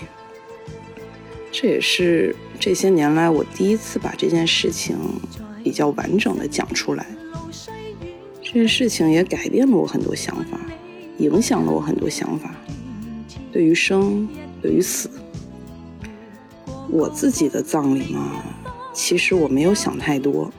[1.52, 4.96] 这也是这些年来我第一次把这件事情
[5.68, 7.04] 比较完整的讲出来。
[8.42, 10.58] 这件事情也改变了我很多想法，
[11.18, 12.54] 影响了我很多想法。
[13.52, 14.26] 对于生，
[14.62, 15.10] 对于死，
[16.88, 18.42] 我自己的葬礼嘛，
[18.94, 20.50] 其实我没有想太多，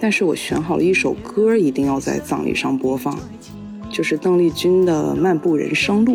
[0.00, 3.18] 但是我选好了一首歌，一定要在葬礼上播放。
[3.92, 6.14] 就是邓丽君的《漫步人生路》，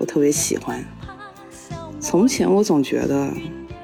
[0.00, 0.82] 我特别喜欢。
[2.00, 3.30] 从前我总觉得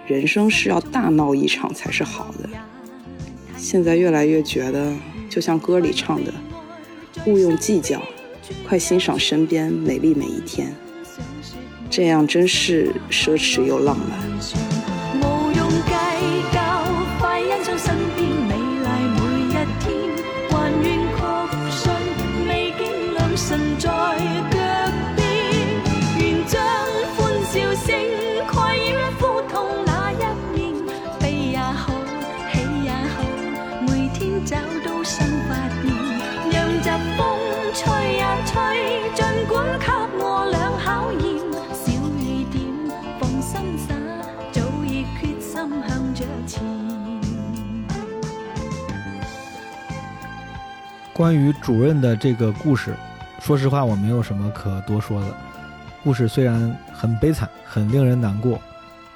[0.07, 2.49] 人生是要大闹一场才是好的，
[3.63, 4.93] 现在越来越觉得，
[5.31, 6.35] 就像歌里唱的，
[7.27, 8.03] 勿用计较，
[8.67, 10.75] 快欣赏身边美丽每一天，
[11.89, 14.72] 这样真是奢侈又浪漫。
[51.15, 52.95] 关于主任的这个故事，
[53.41, 55.27] 说实话我没有什么可多说的。
[56.03, 58.59] 故事虽然很悲惨，很令人难过，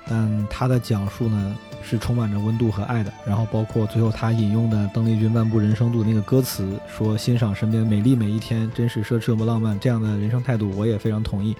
[0.06, 3.10] 但他的讲述呢是充满着温度和爱的。
[3.26, 9.78] 然后包括最后他引用的邓丽君《漫步人生路》那个歌词，说欣赏身边美丽每一天，真是奢侈又不浪漫。
[9.80, 11.56] 这样的人生态度，我也非常同意。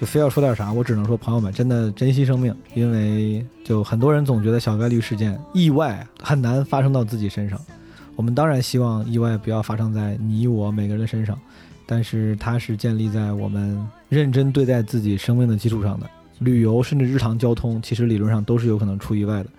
[0.00, 7.60] 就非要说点啥，我只能说朋友们真的珍惜生命，因为就很多人总觉得小概率事件、意外很难发生到自己身上。
[8.18, 11.38] 我们当然希望意外不要发生在你我每个人的身上，
[11.86, 16.10] 但是它是建立在我们认真对待自己生命的基础上的。
[16.40, 19.50] 旅游甚至日常交通，其实理论上都是有可能出意外的。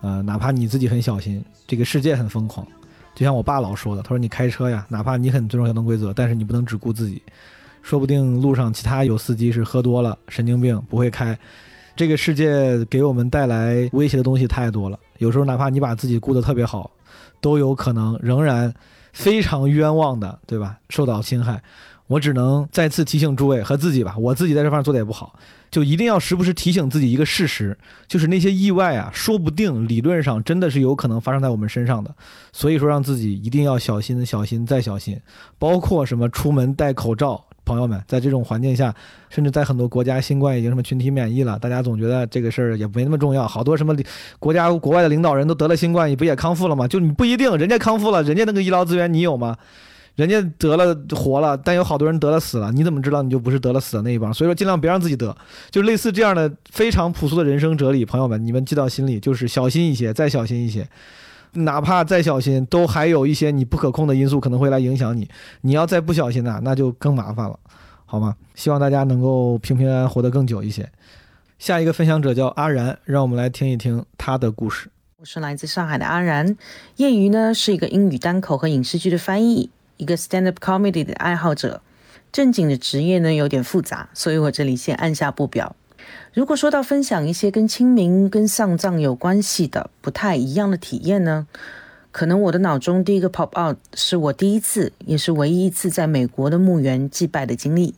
[0.00, 2.64] 呃，哪怕你自己很小心，这个世界很疯狂。
[3.16, 7.20] 就像我爸老说的，他说你开车呀，哪怕你很遵守交通规则，但是你不能只顾自己，
[7.82, 11.36] 说不定路上其他有司机是喝多了、神经病不会开。
[11.96, 16.88] 这个世界给我们带来威胁的东西太多了，有时候哪怕你把自己顾得特别好。
[17.44, 18.72] 都有可能仍然
[19.12, 20.78] 非常冤枉的，对吧？
[20.88, 21.62] 受到侵害，
[22.06, 24.16] 我只能再次提醒诸位和自己吧。
[24.16, 25.38] 我自己在这方面做的也不好，
[25.70, 27.76] 就一定要时不时提醒自己一个事实，
[28.08, 32.14] 就是那些意外啊，说不定理论上真的是有可能发生在我们身上的。
[32.50, 35.20] 所以说，让自己一定要小心、小心再小心，
[35.58, 37.44] 包括什么出门戴口罩。
[37.64, 38.94] 朋友们，在这种环境下，
[39.28, 43.46] 甚至在很多国家，新冠已经什么群体免疫了，大家总觉得这个事儿也没那么重要。
[43.46, 43.96] 好多什么
[44.38, 46.86] 国家国外的领导人都得了新冠，你不也康复了吗？
[46.86, 49.56] 就你不一定，人家康复了，人家那个医疗资源你有吗？
[50.16, 54.32] 人家得了活了，但有好多人得了死了，你怎么知道你就不是得了死的那一帮？
[54.32, 55.36] 所以说，尽量别让自己得，
[55.72, 58.04] 就类似这样的非常朴素的人生哲理。
[58.04, 60.86] 朋友们，你们记到心里，就是小心一些，再小心一些。
[61.54, 65.28] 哪怕再小心，都还有一些你不可控的因素可能会来影响你。
[65.62, 67.58] 你要再不小心呢，那就更麻烦了，
[68.04, 68.36] 好吗？
[68.54, 70.90] 希望大家能够平平安安活得更久一些。
[71.58, 74.90] 下一个分享者叫阿然，让我们来听一听他的故事。
[75.18, 76.56] 我是来自上海的阿然。
[76.96, 81.80] 业余呢是一个英语单口和影视剧的翻译，一个 stand up comedy 的爱好者。
[82.30, 85.74] 正经的职业呢有点复杂，所以我这里先按下不表。
[86.34, 91.46] 如果说到分享一些跟清明、跟丧葬有关系的不太一样的体验呢，
[92.10, 97.94] 可能我的脑中第一个 pop out 是我第一次，也是唯一一次在美国的墓园祭拜的经历。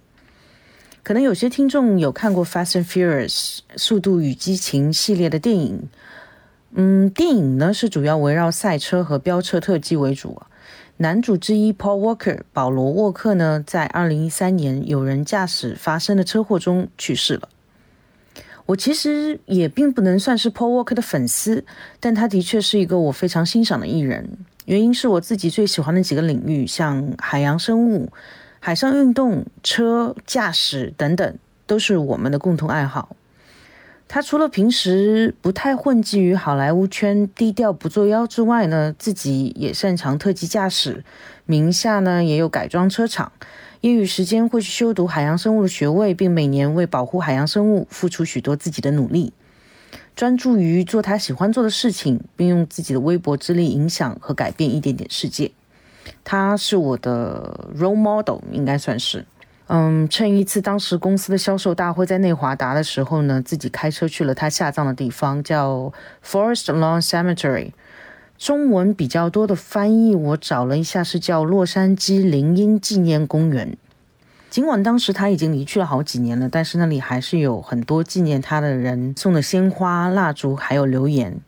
[1.03, 3.31] 可能有些听众有看过《Fast and Furious》
[3.77, 5.89] 速度与激情系列的电影。
[6.75, 10.43] 嗯，电影呢是主要围绕赛车和飙车特技为主。
[10.99, 17.49] 男主之一 Paul Walker 保罗沃克呢，在二零一三年有人驾驶发生的车祸中去世了。
[18.67, 21.65] 我其实也并不能算是 Paul Walker 的粉丝，
[22.01, 24.29] 但他的确是一个我非常欣赏的艺人。
[24.65, 28.11] 原因是我自己最喜欢的几个领域，像海洋生物、
[28.59, 33.15] 海上运动、车驾驶等等，都是我们的共同爱好。
[34.09, 41.05] 他除了平时不太混迹于好莱坞圈、低调不作妖之外呢，自己也擅长特技驾驶，
[41.45, 43.31] 名下呢也有改装车厂。
[43.81, 49.33] 业余时间会去修读海洋生物的学位，并每年为保护海洋生物付出许多自己的努力，
[50.15, 55.53] 专注于做他喜欢做的事情，并用自己的微薄之力影响和改变一点点世界。
[56.25, 59.27] 他是我的 role model，应该算是。
[59.69, 65.93] 嗯，趁一次当时公司的销售大会在内华达的时候呢，自己开车去了他下葬的地方，叫
[66.25, 67.73] Forest Lawn Cemetery。
[68.39, 73.77] 中文比较多的翻译，我找了一下是叫洛杉矶林荫纪念公园。
[74.51, 81.41] 尽管当时他已经离去了好几年了，但是那里还是有很多纪念他的人送的鲜花、蜡烛，还有留言。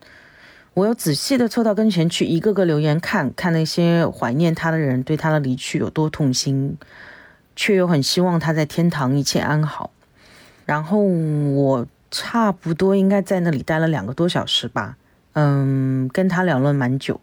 [0.75, 6.77] 我有仔细的凑到跟前去，一个个留言看看那些怀念他的人对他的离去有多痛心。
[7.61, 9.91] 却又很希望他在天堂一切安好。
[10.65, 14.97] 然后我差不多应该在那里待了两个多小时吧，
[15.41, 17.21] 嗯，跟他聊了蛮久。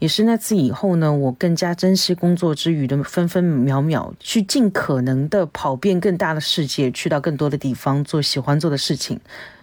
[0.00, 9.20] 也是那次以后呢，我更加珍惜工作之余的分分秒秒，去尽可能的跑遍更大的世界，去到更多的地方，做喜欢做的事情，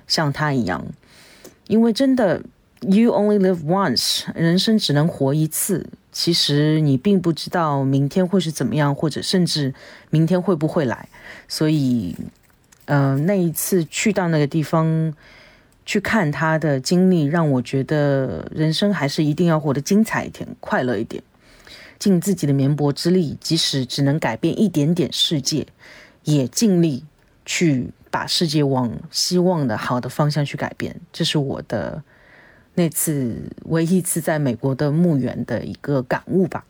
[0.08, 0.86] 像他一样。
[1.68, 2.42] 因为真的
[2.80, 5.86] ，You only live once，人生只能活一次。
[6.14, 9.74] 其实你并不知道明天会是怎么样，或者甚至
[10.10, 11.10] 明天会不会来。
[11.50, 12.16] 所以，
[12.86, 15.14] 呃，那一次去到那个地方
[15.90, 21.24] 去看他的经历，让我觉得人生还是一定要活得精彩一点、快乐一点，
[21.98, 25.66] 尽自己的绵薄之力，即使只能改变一点点世界，
[26.26, 27.06] 也尽力
[27.44, 30.96] 去把世界往希望的好的方向去改变。
[31.12, 32.04] 这是我的。
[32.76, 36.64] 那次唯一一次在美国的墓园的一个感悟吧，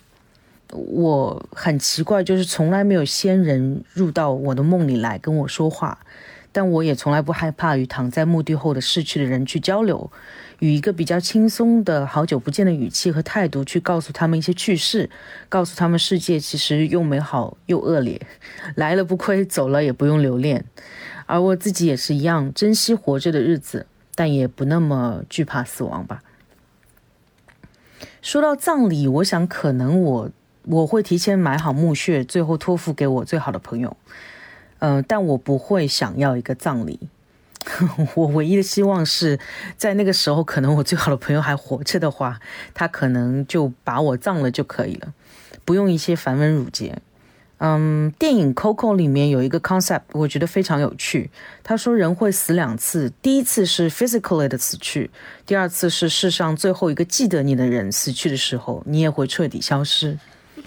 [0.69, 5.99] 我很奇怪，就是从来没有先人入到我的梦里来跟我说话，
[6.51, 10.11] 但我也从来不害怕与躺在墓地后的逝去的人去交流，
[10.59, 15.09] 与一个比较轻松的好久不见的语气和态度去告诉他们一些趣事，
[15.47, 18.21] 告诉他们世界其实又美好又恶劣，
[18.75, 20.65] 来了不亏，走了也不用留恋，
[21.25, 23.85] 而我自己也是一样，珍惜活着的日子。
[24.15, 26.21] 但也不那么惧怕死亡吧。
[28.21, 30.29] 说到葬礼，我想可能我
[30.63, 33.95] 我会提前买好墓穴，最后托付给我最好的朋友。
[34.79, 36.99] 嗯，但我不会想要一个葬礼。
[38.15, 39.39] 我唯一的希望是
[39.77, 42.39] 在那个时候，可能我最好的朋友还活着的话，
[42.73, 45.13] 他可能就把我葬了就可以了，
[45.65, 46.99] 不用一些繁文缛节。
[47.57, 51.29] 嗯，电影《Coco》里面有一个 concept，我觉得非常有趣。
[51.61, 55.11] 他说人会死两次，第一次是 physically 的死去，
[55.45, 60.17] 第二次是世上最后一个记得你的人死去的时候，你也会彻底消失。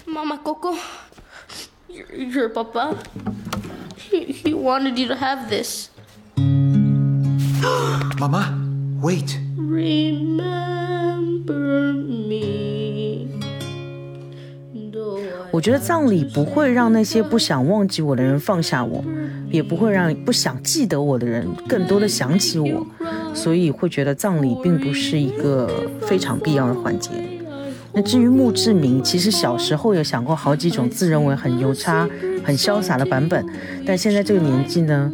[0.05, 0.37] 妈妈
[4.09, 5.89] papa，he wanted you to have this。
[8.19, 8.53] 妈妈
[9.01, 9.37] ，wait。
[9.57, 10.43] Remember
[11.93, 13.27] me。
[15.51, 19.03] 我觉得葬礼不会让那些不想忘记我的人放下我，
[19.51, 22.87] 也不会让不想记得我的人更多的想起我，
[23.35, 25.69] 所以会觉得葬礼并不是一个
[26.01, 27.11] 非常必要的环节。
[27.95, 32.09] 那至于墓志铭，其实小时候有想过好几种自认为很牛叉、
[32.43, 33.45] 很潇洒的版本，
[33.85, 35.11] 但现在这个年纪呢，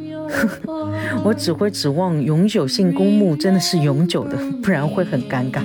[1.24, 5.62] 我只会指望永久性公墓真的是永久的，不然会很尴尬。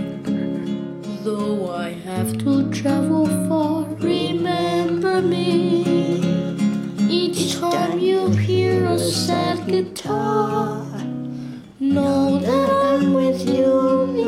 [11.81, 14.25] Know that I'm with you the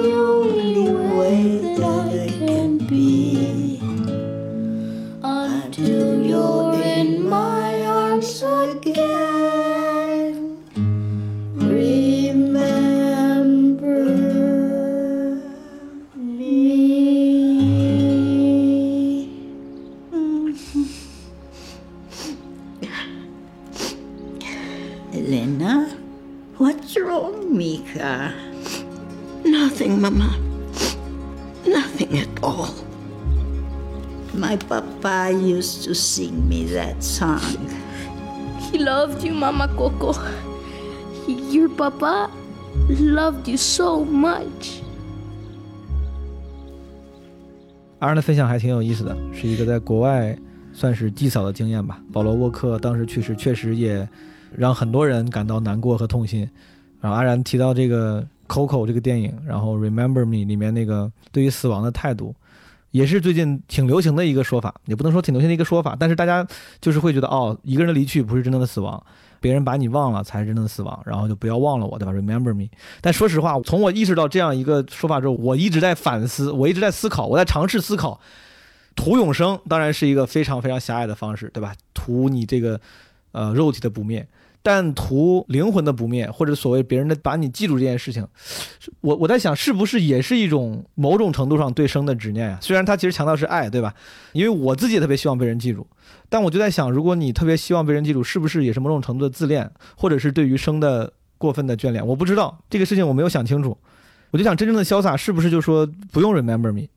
[28.05, 28.33] Mika?
[29.43, 30.37] Nothing, Mama.
[31.65, 32.69] Nothing at all.
[34.33, 37.39] My papa used to sing me that song.
[38.59, 40.13] He loved you, Mama Coco.
[41.27, 42.29] Your papa
[42.89, 44.81] loved you so much.
[47.99, 50.35] 阿然的分享还挺有意思的，是一个在国外
[50.73, 52.01] 算是祭扫的经验吧。
[52.11, 54.07] 保罗沃克当时去世，确实也
[54.55, 56.49] 让很多人感到难过和痛心。
[57.00, 62.34] 然后阿然提到这个《Coco》这个电影，然后《Remember Me》里面那个对于死亡的态度，
[62.90, 66.46] 也是最近挺流行的一个说法，也不能说挺流行的一个说法，但是大家
[66.80, 69.02] 就是会觉得，哦，一个人的离去不是真正的死亡。
[69.38, 72.68] 别人把你忘了才是真正的死亡，然后就不要忘了我，对吧？Remember me。
[73.02, 78.18] 但说实话，从我意识到这样一个说法之后，我一直在反思，我一直在思考，我在尝试思考，
[78.96, 81.74] 图永生当然是一个非常非常狭隘的方式，对吧？
[81.92, 82.80] 图你这个
[83.32, 84.26] 呃肉体的不灭，
[84.66, 88.26] 但图灵魂的不灭，或者所谓别人的把你记住这件事情，
[89.00, 92.58] 我我在想，是不是也是一种某种程度上对生的执念呀？
[92.60, 93.94] 虽然他其实强调是爱，对吧？
[94.32, 95.86] 因为我自己也特别希望被人记住。
[96.28, 102.04] 但我就在想，如果你特别希望被人记住，是不是也是某种程度的自恋，或者是对于生的过分的眷恋？
[102.04, 103.78] 我不知道这个事情，我没有想清楚。
[104.32, 106.88] 我就想，真正的潇洒是不是就说不用 remember me，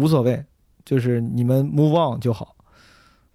[0.00, 0.42] 无所谓，
[0.82, 2.56] 就是你们 move on 就好。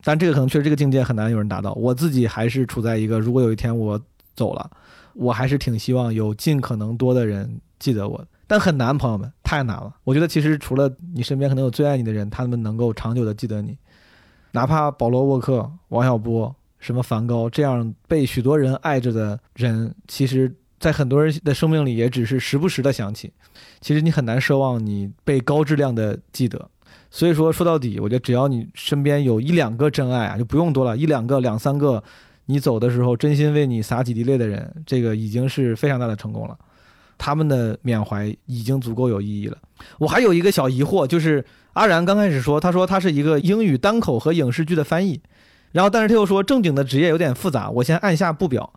[0.08, 1.74] 但这个可能确实这个境界很难有人达到。
[1.74, 4.01] 我自己还是处在一个，如果有一天我
[4.38, 4.72] 走了，
[5.14, 8.26] 我还是挺希望有尽可能多的人记得我。
[8.47, 9.93] 但很难，朋友们，太难了。
[10.05, 13.78] 我觉得其实除了你身边可能有最爱你的人，他们能够长久的记得你。
[14.53, 23.34] 哪怕保罗沃克、王小波、什么梵高这样被许多人爱着的人，其实，在很多人的生命里，也只是时不时的想起。
[23.82, 26.70] 其实你很难奢望你被高质量的记得。
[27.10, 32.03] 所以说，说到底，我觉得只要你身边有一两个真爱啊，就不用多了，一两个、两三个，
[32.47, 36.58] 你走的时候真心为你洒几滴泪的人，这个已经是非常大的成功了。
[37.18, 39.58] 他们的缅怀已经足够有意义了。
[39.97, 41.43] 我还有一个小疑惑，就是
[41.74, 45.20] 阿然刚开始说，他说他是一个英语单口和影视剧的翻译，
[45.72, 48.72] 然后但是他又说正经的职业有点复杂，我先按下不表。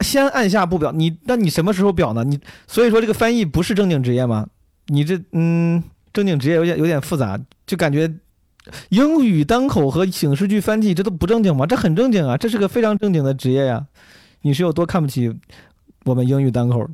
[0.00, 2.24] 先按下不表，你那你什么时候表呢？
[2.24, 4.48] 你所以说这个翻译不是正经职业吗？
[4.88, 5.82] 你这嗯，
[6.12, 8.12] 正经职业有点有点复杂，就感觉
[8.90, 11.66] 英语单口和影视剧翻译这都不正经吗？
[11.66, 13.86] 这很正经啊，这是个非常正经的职业呀。
[14.42, 15.34] 你是有多看不起？
[16.04, 16.84] 我们英语单口，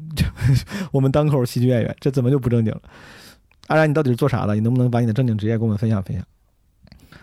[0.93, 2.81] 我们单口喜剧演员，这怎么就不正经了？
[3.69, 4.55] 阿然，你到底是做啥的？
[4.55, 6.25] 你能不能把你的正经职业跟我们分享分享？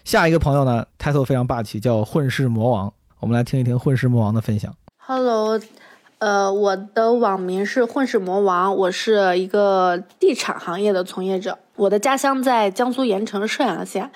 [0.04, 2.92] 下一个朋友呢，title 非常霸气，叫混世魔王。
[3.20, 4.76] 我们来听一听混世魔王的分享。
[4.98, 5.60] Hello，
[6.26, 11.60] 呃，我的网名是混世魔王，我是一个地产行业的从业者。
[11.76, 14.10] 我的家乡在江苏盐城射阳县，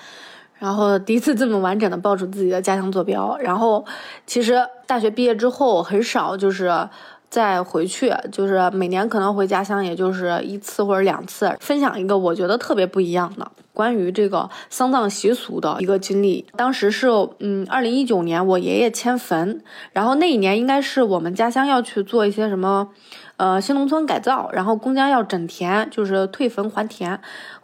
[0.56, 3.38] 然后第一次这么完整的报出自己的家乡坐标。
[3.38, 3.86] 然后，
[4.26, 6.90] 其实大学毕业之后很少就是。
[7.30, 11.56] 再回去，就是每年可能回家乡，也就是一次或者两次。
[11.60, 16.46] 分享一个我觉得特别不一样的关于这个丧葬习俗的一个经历。
[16.56, 17.08] 当时是，
[17.40, 19.62] 嗯，二零一九年我爷爷迁坟，
[19.94, 22.90] 然后那一年应该是我们家乡要去做一些什么。
[23.38, 27.18] 呃，新农村改造，然后公家要整田，就是退坟还田，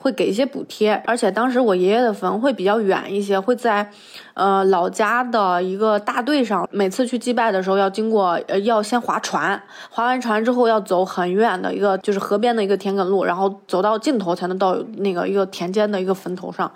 [0.06, 0.94] 会给一些补贴。
[1.08, 3.90] 而且当时我爷爷的坟会比较远一些，会在，
[4.36, 6.70] 呃，老家的一个大队上。
[6.70, 16.72] 每次去祭拜的时候，要经过，呃，要先划船，划完船之后要走很远的一个，就是河边的一个田埂路，然后走到尽头才能到那个一个田间的一个坟头上。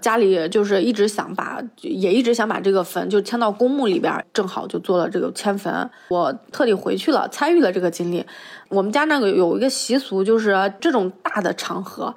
[0.00, 5.88] 家里就是一直想把，也一直想把这个坟就迁到公墓里边，正好就做了这个迁坟。
[6.08, 8.26] 我特地回去了，参与了这个经历。
[8.68, 12.12] 我们家那个有一个习俗，就是这种大的场合，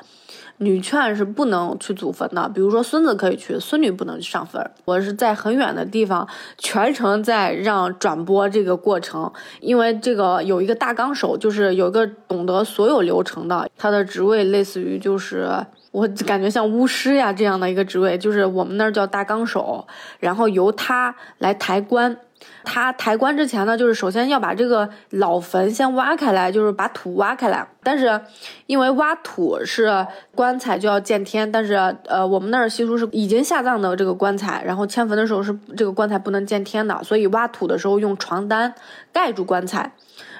[0.58, 2.50] 女眷是不能去祖坟的。
[2.50, 4.72] 比如说孙子可以去，孙女不能去上坟。
[4.86, 6.28] 我是在很远的地方，
[6.58, 15.50] 全程在让转播这个过程，因为这个有一个大纲手，就是有一个懂得所有流程的，他的职位类似于就是。
[15.92, 19.88] 我感觉像巫师呀这样的一个职位，就是我们那儿叫大纲手，
[20.20, 22.18] 然后由他来抬棺。
[22.64, 27.68] 他抬棺之前呢，就是首先要把这个老坟先挖开来，就是把土挖开来。
[27.84, 28.20] 但是
[28.66, 31.74] 因为挖土是棺材就要见天，但是
[32.08, 38.74] 呃，我们那儿习俗是已经下葬的这个棺材，然后迁坟的时候是这个棺材不能见天的，所以挖土的时候用床单
[39.14, 39.92] 盖住棺材。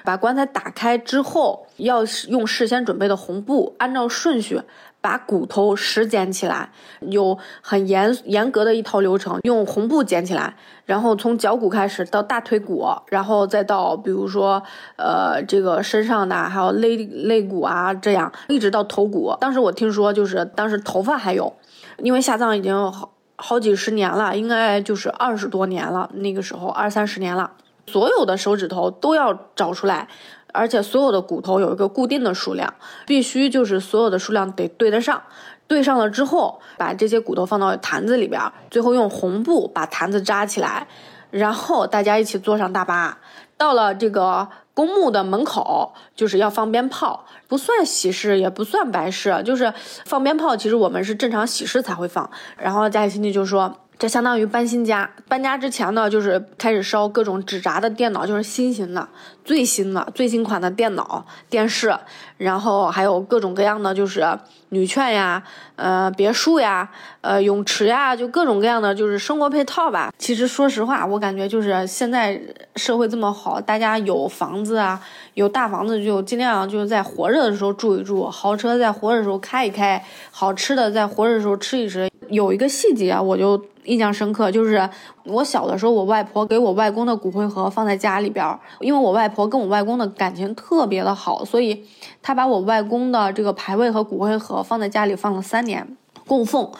[0.02, 4.62] 把棺材打开之后，要用事先准备的红布，按照顺序。
[5.06, 6.68] 把骨头拾捡起来，
[7.02, 14.60] 有很严严格的一套流程，用红布捡起来，然后从脚骨开始到大腿骨，然后再到比如说
[14.96, 19.32] 呃这个身上的还有肋肋骨啊，这样一直到头骨。
[19.38, 21.52] 当时我听说就是当时头发还有，
[21.98, 27.52] 因为下葬已经好好几十年了，应该就是二十多年了，那个时候二三十年了。
[27.88, 30.08] 所有的手指头都要找出来，
[30.56, 32.72] 而且所有的骨头有一个固定的数量，
[33.06, 35.22] 必须就是所有的数量得对得上。
[35.68, 40.86] 对上了之后，把这些骨头放到坛子里边，最后用红布把坛子扎起来，
[41.30, 43.18] 然后大家一起坐上大巴，
[43.56, 49.74] 到了这个公墓的门口，就是要放鞭炮，不算喜事，也不算白事，就是
[50.04, 50.56] 放鞭炮。
[50.56, 52.30] 其实我们是正常喜事才会放。
[52.56, 53.76] 然后家里亲戚就说。
[53.98, 59.08] 这相当于搬新家，搬家之前呢，就是开始烧各种纸扎的电脑，就是新型的、
[59.42, 61.96] 最新的、最新款的电脑、电视，
[62.36, 65.42] 然后还有各种各样的，就是女券呀、
[65.76, 66.90] 呃别墅呀、
[67.22, 70.12] 呃泳池呀，就各种各样的就是生活配套吧。
[70.18, 72.38] 其实说实话，我感觉就是现在
[72.74, 75.00] 社会这么好，大家有房子啊，
[75.32, 82.10] 有大房子就尽量就是在活着的时候住一住，豪车在活着的时候开一开，好吃的在活着的时候吃一吃。
[82.30, 83.62] 有一个细节，我就。
[83.86, 84.90] 印象深刻，就是
[85.22, 88.44] 我小的时候，我外婆给我外公的骨灰盒放在家里边，
[88.80, 91.84] 因为我外婆跟我外公的感情特别的好，所以
[92.20, 95.96] 她把我外公的这个牌位和骨灰盒放在家里放了三年。
[96.26, 96.70] 供奉，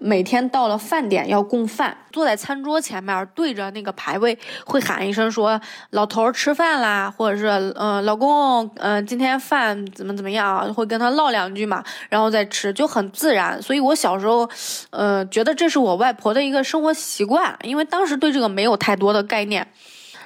[0.00, 5.60] 每天到了饭点要供饭，坐在餐桌前面对着那个牌位，会喊一声说
[5.90, 13.60] “老头儿吃饭啦”，或者是“嗯，老公，嗯，今天饭怎么怎么样”，会跟他唠两句嘛，然后再吃，就很自然。
[13.60, 14.48] 所以我小时候，
[14.90, 19.66] 呃，觉得这是我外婆的一个生活习惯，因为当时对这个没有太多的概念。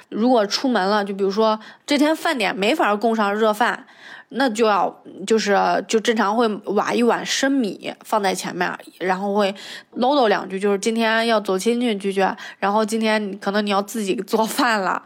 [0.07, 3.85] 如果出门了，就比如说这天饭点没法供上热饭。
[4.29, 5.57] 那就要就是
[5.87, 9.53] 就正常会挖一碗生米放在前面，然后会
[9.93, 12.21] 唠叨两句，就是今天要走亲戚去去，
[12.59, 15.01] 然后今天可能你要自己做饭了。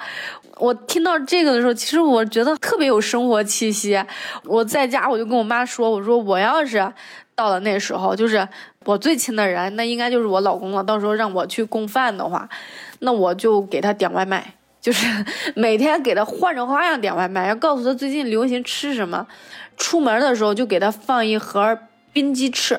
[0.58, 3.98] 我听到这个的时候，其实我觉得特别有生活气息。
[4.44, 6.94] 我在家我就跟我妈说，我说我要是
[7.34, 8.48] 到了那时候，就是
[8.86, 10.84] 我最亲的人，那应该就是我老公了。
[10.84, 12.48] 到时候让我去供饭的话，
[13.00, 14.56] 那我就给他点外卖。
[14.84, 15.08] 就是
[15.56, 19.26] 每天给他换着花样点外卖，要告诉他最近流行吃什么。
[19.78, 21.80] 出门的时候就给他放一盒
[22.12, 22.78] 冰鸡翅，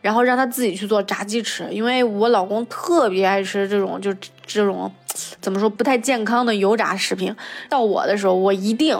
[0.00, 1.68] 然后让他自己去做炸鸡翅。
[1.70, 4.12] 因为我老公特别爱吃这种就
[4.46, 4.90] 这种
[5.40, 7.36] 怎么说不太健康的油炸食品。
[7.68, 8.98] 到我的时候，我一定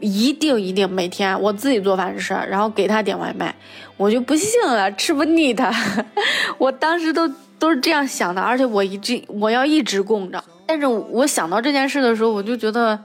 [0.00, 3.52] 一定一定每天我自己做饭吃，然后给他点外卖。
[3.96, 5.72] 我就不信了，吃不腻他。
[6.58, 7.26] 我当时都
[7.58, 10.44] 都是这样想的，而且我一直我要一直供着。
[10.66, 12.98] 但是我想到这件事的时候，我就觉得，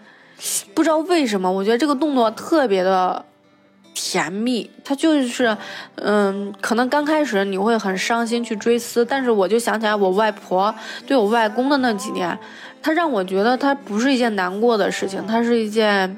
[0.74, 3.26] 不知道为什么，我觉得这个动作特别的
[3.94, 4.70] 甜蜜。
[4.84, 5.56] 他就是，
[5.96, 10.74] 嗯，可能刚开始你会很伤心去追思，但是我就想起来我外婆
[11.06, 12.38] 对我外公的那几年，
[12.82, 16.18] 他让我觉得他不是一件难过的事情，他是一件。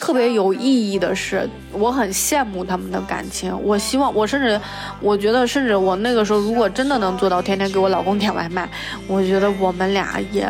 [0.00, 3.54] 特别有意义的是，我很羡慕他们的感情。
[3.62, 4.58] 我希望，我甚至，
[5.00, 8.68] 我觉得，甚至我那个时候，如果真的能做到天天给我老公点外卖，
[9.06, 10.48] 我觉得我们俩也，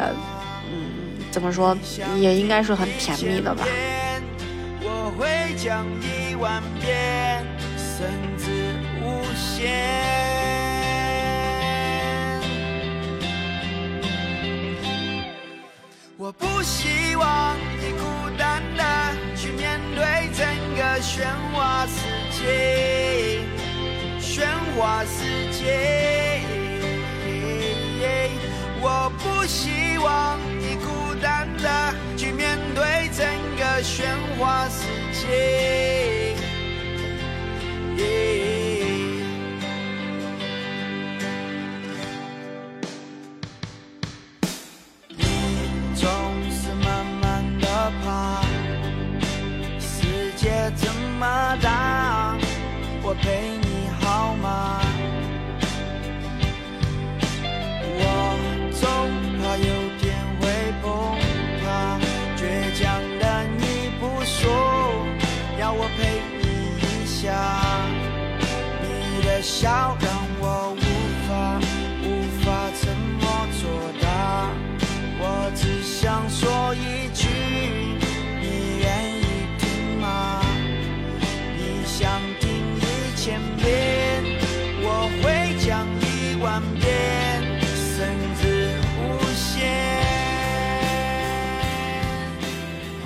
[0.71, 1.77] 嗯，怎么说，
[2.17, 3.65] 也应该是很甜蜜的吧。
[4.83, 5.27] 我会
[5.57, 7.45] 讲一万遍，
[7.77, 8.07] 甚
[8.37, 9.99] 至无限。
[16.17, 18.28] 我不希望你孤单
[19.37, 20.47] 去面对整
[20.77, 21.99] 个喧哗世
[22.33, 23.41] 界，
[24.21, 24.47] 喧
[24.77, 25.19] 哗世
[25.53, 26.43] 界。
[28.81, 31.69] 我不希望你孤单的
[32.17, 34.05] 去面对整个喧
[34.39, 36.18] 哗世界。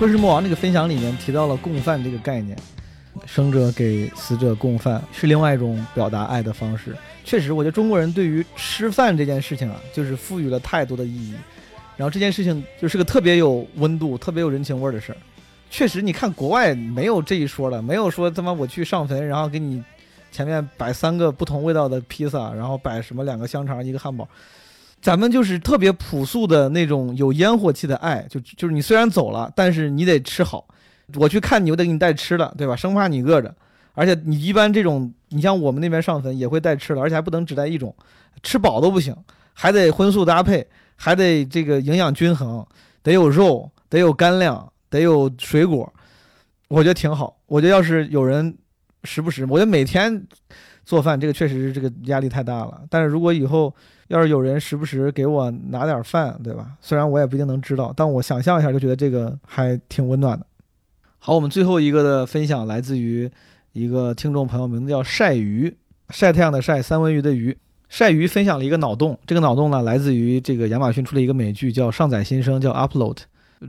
[0.03, 2.57] 昆师魔王》这个分享里面提到了供饭这个概念，
[3.25, 6.93] 生者给死者供饭是另外一种表达爱的方式。
[7.23, 11.33] 确实，我觉得中国人对于吃饭这件事情啊，就是赋予了太多的意义。
[11.95, 15.17] 然后这件事情就是个特别有温度、特别有人情味儿的事儿。
[15.71, 19.81] 确实，你看国外没有这一说了，没有说他妈我去上坟，然后给你。
[20.33, 24.27] 前面摆三个不同味道的披萨，然后摆什么两个香肠一个汉堡，
[25.03, 30.65] 咱们就是特别朴素的那种有烟火气的爱，就就是你虽然走了，但是你得吃好。
[31.15, 32.73] 我去看你，我得给你带吃的，对吧？
[32.73, 33.53] 生怕你饿着。
[33.95, 37.93] 而且你一般这种，你像我们那边上坟也会带吃的，而且还不能只带一种，
[38.43, 39.13] 吃饱都不行，
[39.51, 40.65] 还得荤素搭配，
[40.95, 42.65] 还得这个营养均衡，
[43.01, 45.91] 得有肉，得有干粮，得有水果。
[46.69, 47.35] 我觉得挺好。
[47.47, 48.57] 我觉得要是有人
[49.03, 50.25] 时不时，我觉得每天
[50.85, 52.81] 做饭这个确实是这个压力太大了。
[52.89, 53.73] 但是如果以后
[54.07, 56.71] 要是有人时不时给我拿点饭，对吧？
[56.81, 60.45] 虽然我也不一定能知道，但我想象一下就觉得这个还挺温暖的。
[61.19, 63.31] 好，我们最后一个的分享来自于
[63.71, 65.75] 一个听众朋友，名字叫晒鱼，
[66.09, 67.57] 晒太阳的晒，三文鱼的鱼。
[67.87, 73.19] 晒鱼分享了一个脑洞，这个脑洞呢来自于这个亚马逊出了一个美剧叫《上载新生》，叫 Upload。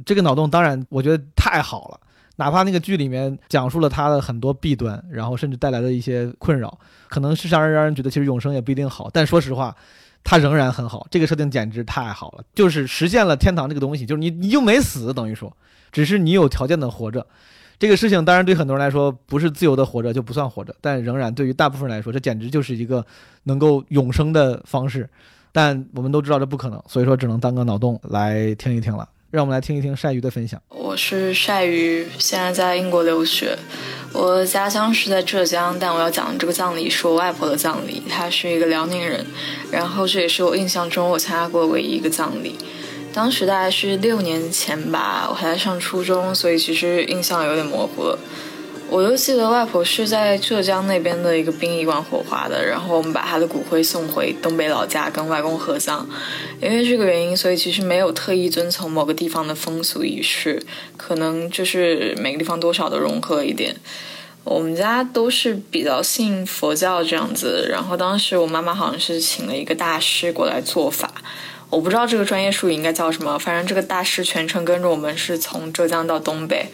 [0.07, 2.01] 这个脑洞当然我觉得太好了。
[2.36, 6.78] 哪怕那个剧里面讲述了他的很多弊端，然后甚至带来的一些困扰，
[7.09, 9.09] 可能是让人让人觉得其实永生也不一定好。
[9.12, 9.77] 但说实话，
[10.24, 11.06] 他仍然很好。
[11.11, 15.56] 这个设定简直太好了，就是实现了天堂这个东西，就是你你就没死，等于说，
[15.93, 17.27] 只是你有条件的活着。
[17.78, 23.05] 这个事情当然对很多人来说不是自由的活着就不算活着，但仍然对于大部分人来说，这简直就是一个
[23.44, 25.09] 能够永生的方式。
[25.52, 29.09] 但我们都知道这不可能，所以说只能当个脑洞来听一听了。
[29.31, 30.61] 让我们来听一听晒鱼的分享。
[30.95, 33.59] 我是晒鱼，现在在英国留学。
[34.12, 38.01] 我的家乡是在浙江，但我要讲的这个葬礼是我外婆的葬礼。
[38.09, 39.27] 她是一个辽宁人，
[39.73, 42.55] 然后这也是我印象中我参加过唯一一个葬礼。
[43.12, 48.16] 当时大概是六年前吧，我还在上初中，所以其实印象有点模糊了。
[48.90, 56.06] 我就记得外婆是在浙江那边的一个殡仪馆火化的，然后我们把她的骨灰送回东北老家跟外公合葬。
[56.61, 60.62] 因为这个原因，所以其实没有特意遵从某个地方的风俗仪式，
[60.97, 63.74] 可能就是每个地方多少都融合一点。
[64.44, 71.11] 我们家都是比较信佛教这样子，然后当时我妈妈好像是请了一个大师过来做法。
[71.74, 76.64] 我不知道这个专业术语应该叫什么，反正这个大师全程跟着我们是从浙江到东北，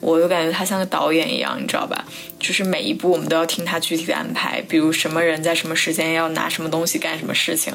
[0.00, 2.04] 我就感觉他像个导演一样，你知道吧？
[2.40, 7.72] 就是每一步我们都要听他具体的安排，比如什么人在什么时间要拿什么东西干什么事情。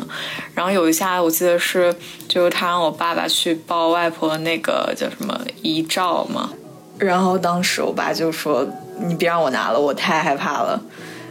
[0.53, 1.95] 然后有一下我记得是，
[2.27, 6.51] 就是他让我爸爸去抱外婆那个叫什么遗照嘛，
[6.97, 8.67] 然后当时我爸就说
[8.99, 10.81] ：“你别让我拿了，我太害怕了，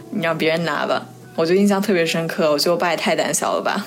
[0.09, 1.05] 你让别人拿吧。”
[1.37, 3.85] 我就印象特别深刻，我觉得我爸也太胆小了吧。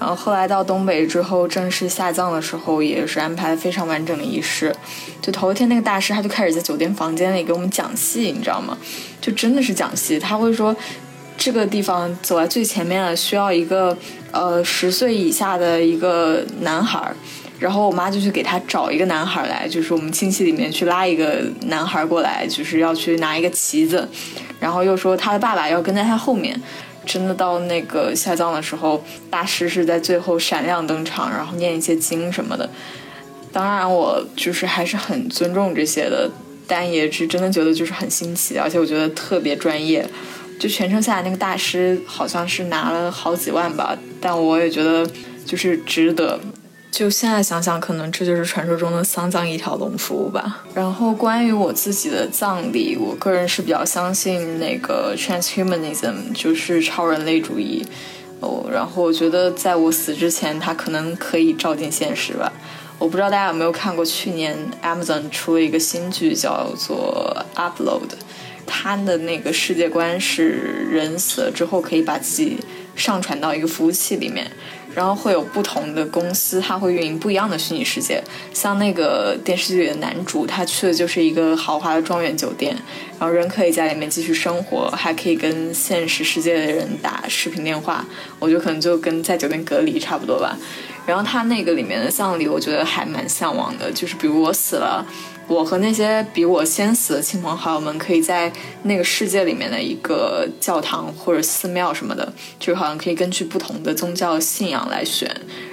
[0.00, 4.74] 然后后来到东北之后，正式下葬的时候也是安排了非常完整的仪式。
[5.20, 8.76] 就头一天那个大师他就开始在酒店房间里给我们讲戏，你知道吗？
[9.20, 10.18] 就真的是讲戏。
[10.18, 10.74] 他会说，
[11.36, 13.94] 这个地方走在最前面了，需要一个
[14.32, 17.12] 呃十岁以下的一个男孩。
[17.58, 24.08] 然后我妈就去给他找一个男孩来，就是我们亲戚里面去拉一个男孩过来，就是要去拿一个旗子。
[24.58, 26.58] 然后又说他的爸爸要跟在他后面。
[27.06, 32.68] 真的到那个下葬的时候，大师是在最后闪亮登场，然后念一些经什么的。
[33.52, 36.30] 当然，我就是还是很尊重这些的，
[36.66, 40.08] 但也是真的觉得就是很新奇，而且我觉得特别专业。
[40.58, 45.08] 就全程下来，那个大师好像是拿了好几万吧，但我也觉得
[45.46, 46.38] 就是值得。
[46.90, 50.64] 就现在想想，可能这就是传说中的丧葬一条龙服务吧。
[50.74, 57.86] 然后关于我自己的葬礼，我个人是比较相信那个 transhumanism，就是超人类主义。
[58.40, 62.52] 哦，然后我觉得在我死之前，它可能可以照进现实吧。
[62.98, 68.10] 我不知道大家有没有看过，去年 Amazon 出了一个新剧叫做 Upload，
[68.66, 72.58] 它的那个世界观是人死了之后可以把自己
[72.96, 74.50] 上传到一个服务器里面。
[74.94, 78.22] 然后会有不同的公司，它会运营不一样的虚拟世界。
[78.52, 82.76] 像那个电视剧里的男主，他去的就是一个豪华的庄园酒店，
[83.18, 88.04] 然后人可以在里面继续生活，还可以跟现实世界的人打视频电话。
[88.38, 90.56] 我觉得可能就跟在酒店隔离差不多吧。
[91.06, 95.04] 然后他那个里面的葬礼，我觉得还蛮向往的，就是比如我死了。
[95.50, 98.52] 我和那些比我先死的亲朋好友们，可以在
[98.84, 105.28] 那个世界里面的一个教堂或者寺庙什么的，就好像可以根据不同的宗教信仰来选。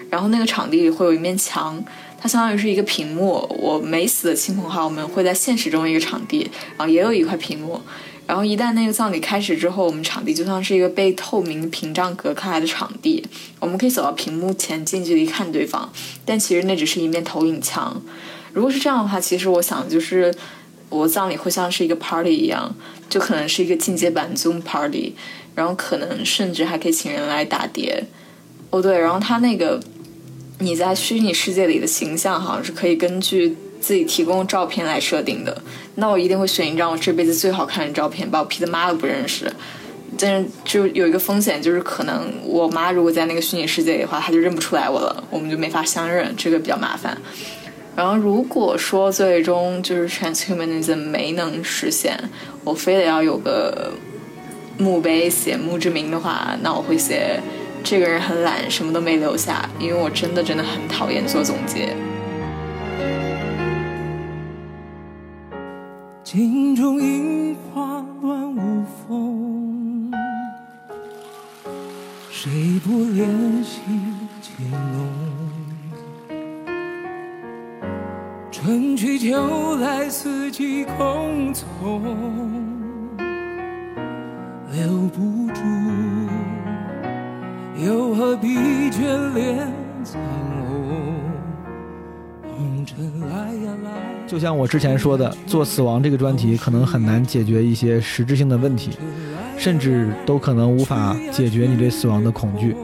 [0.09, 1.79] 然后那个场地里会有一面墙，
[2.19, 3.47] 它相当于是一个屏幕。
[3.61, 7.79] 我没死的亲朋好友们会在现实中一个场地，然后也有一块屏幕。
[8.25, 13.23] 然后一旦那个葬礼开始之后，我们场地就像是一个被透明屏障隔开来的场地，
[13.59, 15.89] 我们可以走到屏幕前近距离看对方，
[16.25, 18.01] 但其实那只是一面投影墙。
[18.57, 20.33] 如果是这样的话，其实我想就是
[20.89, 22.75] 我葬礼会像是一个 party 一样，
[23.07, 25.13] 就可能是一个进阶版 Zoom party，
[25.53, 28.03] 然后可能甚至还可以请人来打碟。
[28.71, 29.79] 哦对，然后他那个
[30.57, 35.61] 你在虚拟世界里的形象好像是可以根据自己提供照片来设定的。
[35.93, 39.53] 那我一定会选一张我这辈子最好看的照片，把我 P 的妈都不认识。
[40.17, 47.15] 但是就有一个风险，就是可能我妈如果在那个虚拟世界里的话，她就认不出来我了，我们就没法相认，这个比较麻烦。
[47.97, 52.15] 然后如果说最终就是 transhumanism 没能实现，
[52.63, 53.91] 我非得要有个
[54.77, 57.41] 墓碑写墓志铭的话，那我会写
[57.83, 61.95] 这个人很懒，什么都没留下，因为我真的真的很讨厌做总结。
[66.23, 70.13] 镜中樱花乱舞风，
[72.29, 72.51] 谁
[72.85, 73.25] 不怜
[73.63, 73.81] 惜
[74.39, 75.26] 情浓？
[78.67, 82.01] 春去秋来，四季空从，
[84.73, 85.61] 留不住，
[87.81, 88.57] 又何必
[88.89, 89.71] 眷恋
[90.03, 90.19] 苍
[90.67, 91.15] 红？
[92.57, 94.27] 红尘来呀来。
[94.27, 98.91] 就像我之前说的，做死亡这个专题可能很难解决一些实质性的问题，
[99.57, 102.75] 甚至都可能无法解决你对死亡的恐惧。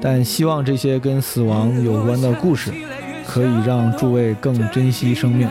[0.00, 2.70] 但希望这些跟死亡有关的故事，
[3.32, 5.48] 可以让诸位更珍惜生命。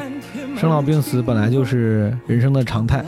[0.56, 3.04] 生老病死本来就是人生的常态，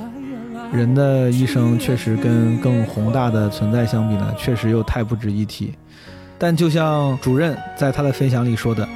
[0.74, 5.74] 人的一生确实跟更宏大的存在相比呢，确实又太不值一提。
[6.40, 8.88] 但就像主任在他的分享里说的，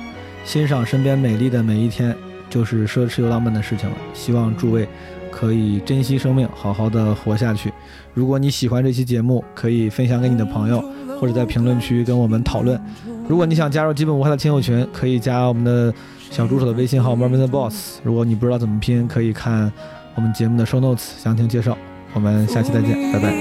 [0.43, 2.15] 欣赏身边美丽的每一天。
[2.49, 3.95] 就是奢侈又浪漫的事情了。
[4.13, 4.87] 希望诸位
[5.29, 7.73] 可以珍惜生命，好好的活下去。
[8.13, 10.81] 如果你喜欢这期节目，可以分享给你的朋友，
[11.19, 12.79] 或者在评论区跟我们讨论。
[13.27, 15.93] 如果你想加入基本无害的亲友群，可以加我们的
[16.29, 17.99] 小助手的微信号 Mervin the Boss。
[18.03, 19.71] 如果你不知道怎么拼，可以看
[20.15, 21.77] 我们节目的 show notes 详情介绍。
[22.13, 23.31] 我们下期再见，拜拜。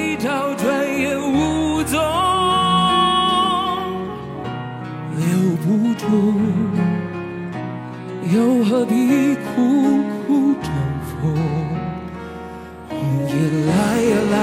[5.17, 6.07] 留不住。
[8.35, 10.69] 又何必苦苦争
[11.23, 11.23] 锋？
[12.89, 12.99] 红
[13.29, 13.33] 叶
[13.67, 13.73] 来
[14.03, 14.35] 呀来，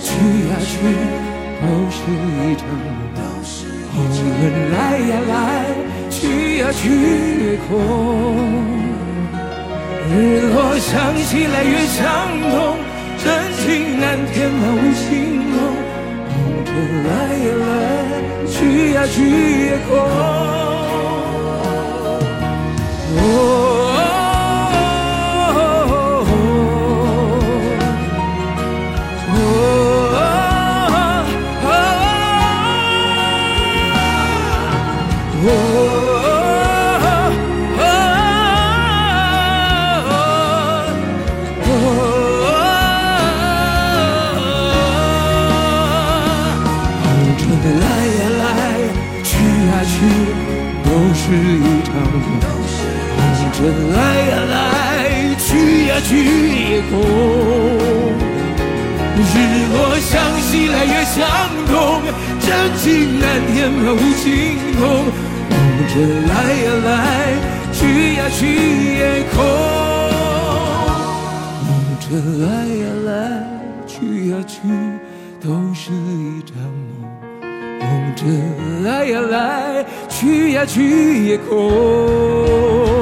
[0.00, 0.06] 去
[0.48, 0.72] 呀去，
[1.64, 3.18] 都是一场梦。
[3.94, 4.18] 红尘
[4.72, 5.32] 来呀来，
[6.10, 6.82] 去呀去
[7.44, 7.70] 也空。
[10.10, 10.12] 日
[10.52, 10.90] 落想
[11.24, 12.02] 起来越想
[12.50, 12.52] 痛，
[13.22, 13.24] 真
[13.58, 13.64] 情
[14.00, 15.04] 难填满无心
[15.46, 15.54] 梦。
[16.28, 16.34] 红
[16.64, 16.68] 尘
[17.06, 17.08] 来
[17.44, 17.66] 呀来，
[18.50, 18.54] 去
[18.94, 19.16] 呀去
[19.66, 19.90] 也空。
[23.16, 23.18] 来
[53.64, 54.54] 人来呀来，
[55.38, 56.10] 去呀去
[56.52, 56.92] 也空。
[59.16, 59.34] 日
[59.72, 61.16] 落向西来，月向
[61.66, 61.72] 东，
[62.40, 62.46] 真
[62.76, 63.24] 情难
[63.54, 64.28] 填满无情
[64.76, 64.80] 空。
[65.48, 65.52] 梦
[65.88, 65.94] 着
[66.28, 66.92] 来呀来，
[67.72, 68.38] 去呀去
[68.98, 69.00] 也
[69.32, 69.42] 空。
[71.64, 71.70] 梦
[72.00, 72.04] 着
[72.44, 73.08] 来呀来，
[73.86, 74.54] 去呀去，
[75.40, 77.00] 都是一场梦。
[77.80, 77.82] 梦
[78.14, 78.20] 着
[78.84, 82.93] 来呀来，去呀去也空。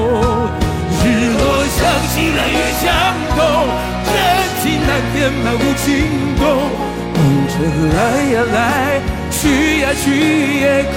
[1.82, 1.84] 想
[2.14, 2.84] 起来越想
[3.34, 3.38] 痛，
[4.06, 4.14] 真
[4.62, 5.84] 情难填满无情
[6.38, 6.42] 洞。
[7.12, 7.18] 红
[7.48, 7.54] 尘
[7.92, 7.98] 来
[8.32, 8.56] 呀来，
[9.30, 10.06] 去呀去
[10.60, 10.64] 也
[10.94, 10.96] 空。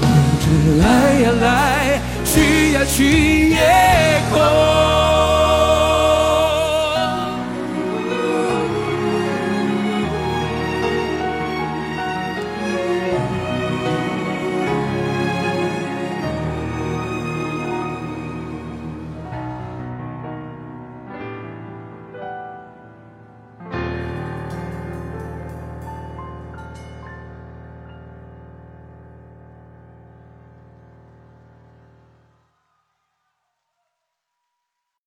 [0.00, 0.02] 红
[0.42, 0.44] 尘
[0.80, 0.82] 来
[1.20, 1.46] 呀来，
[2.24, 2.34] 去
[2.72, 2.98] 呀去
[3.50, 3.56] 也
[4.32, 4.36] 空。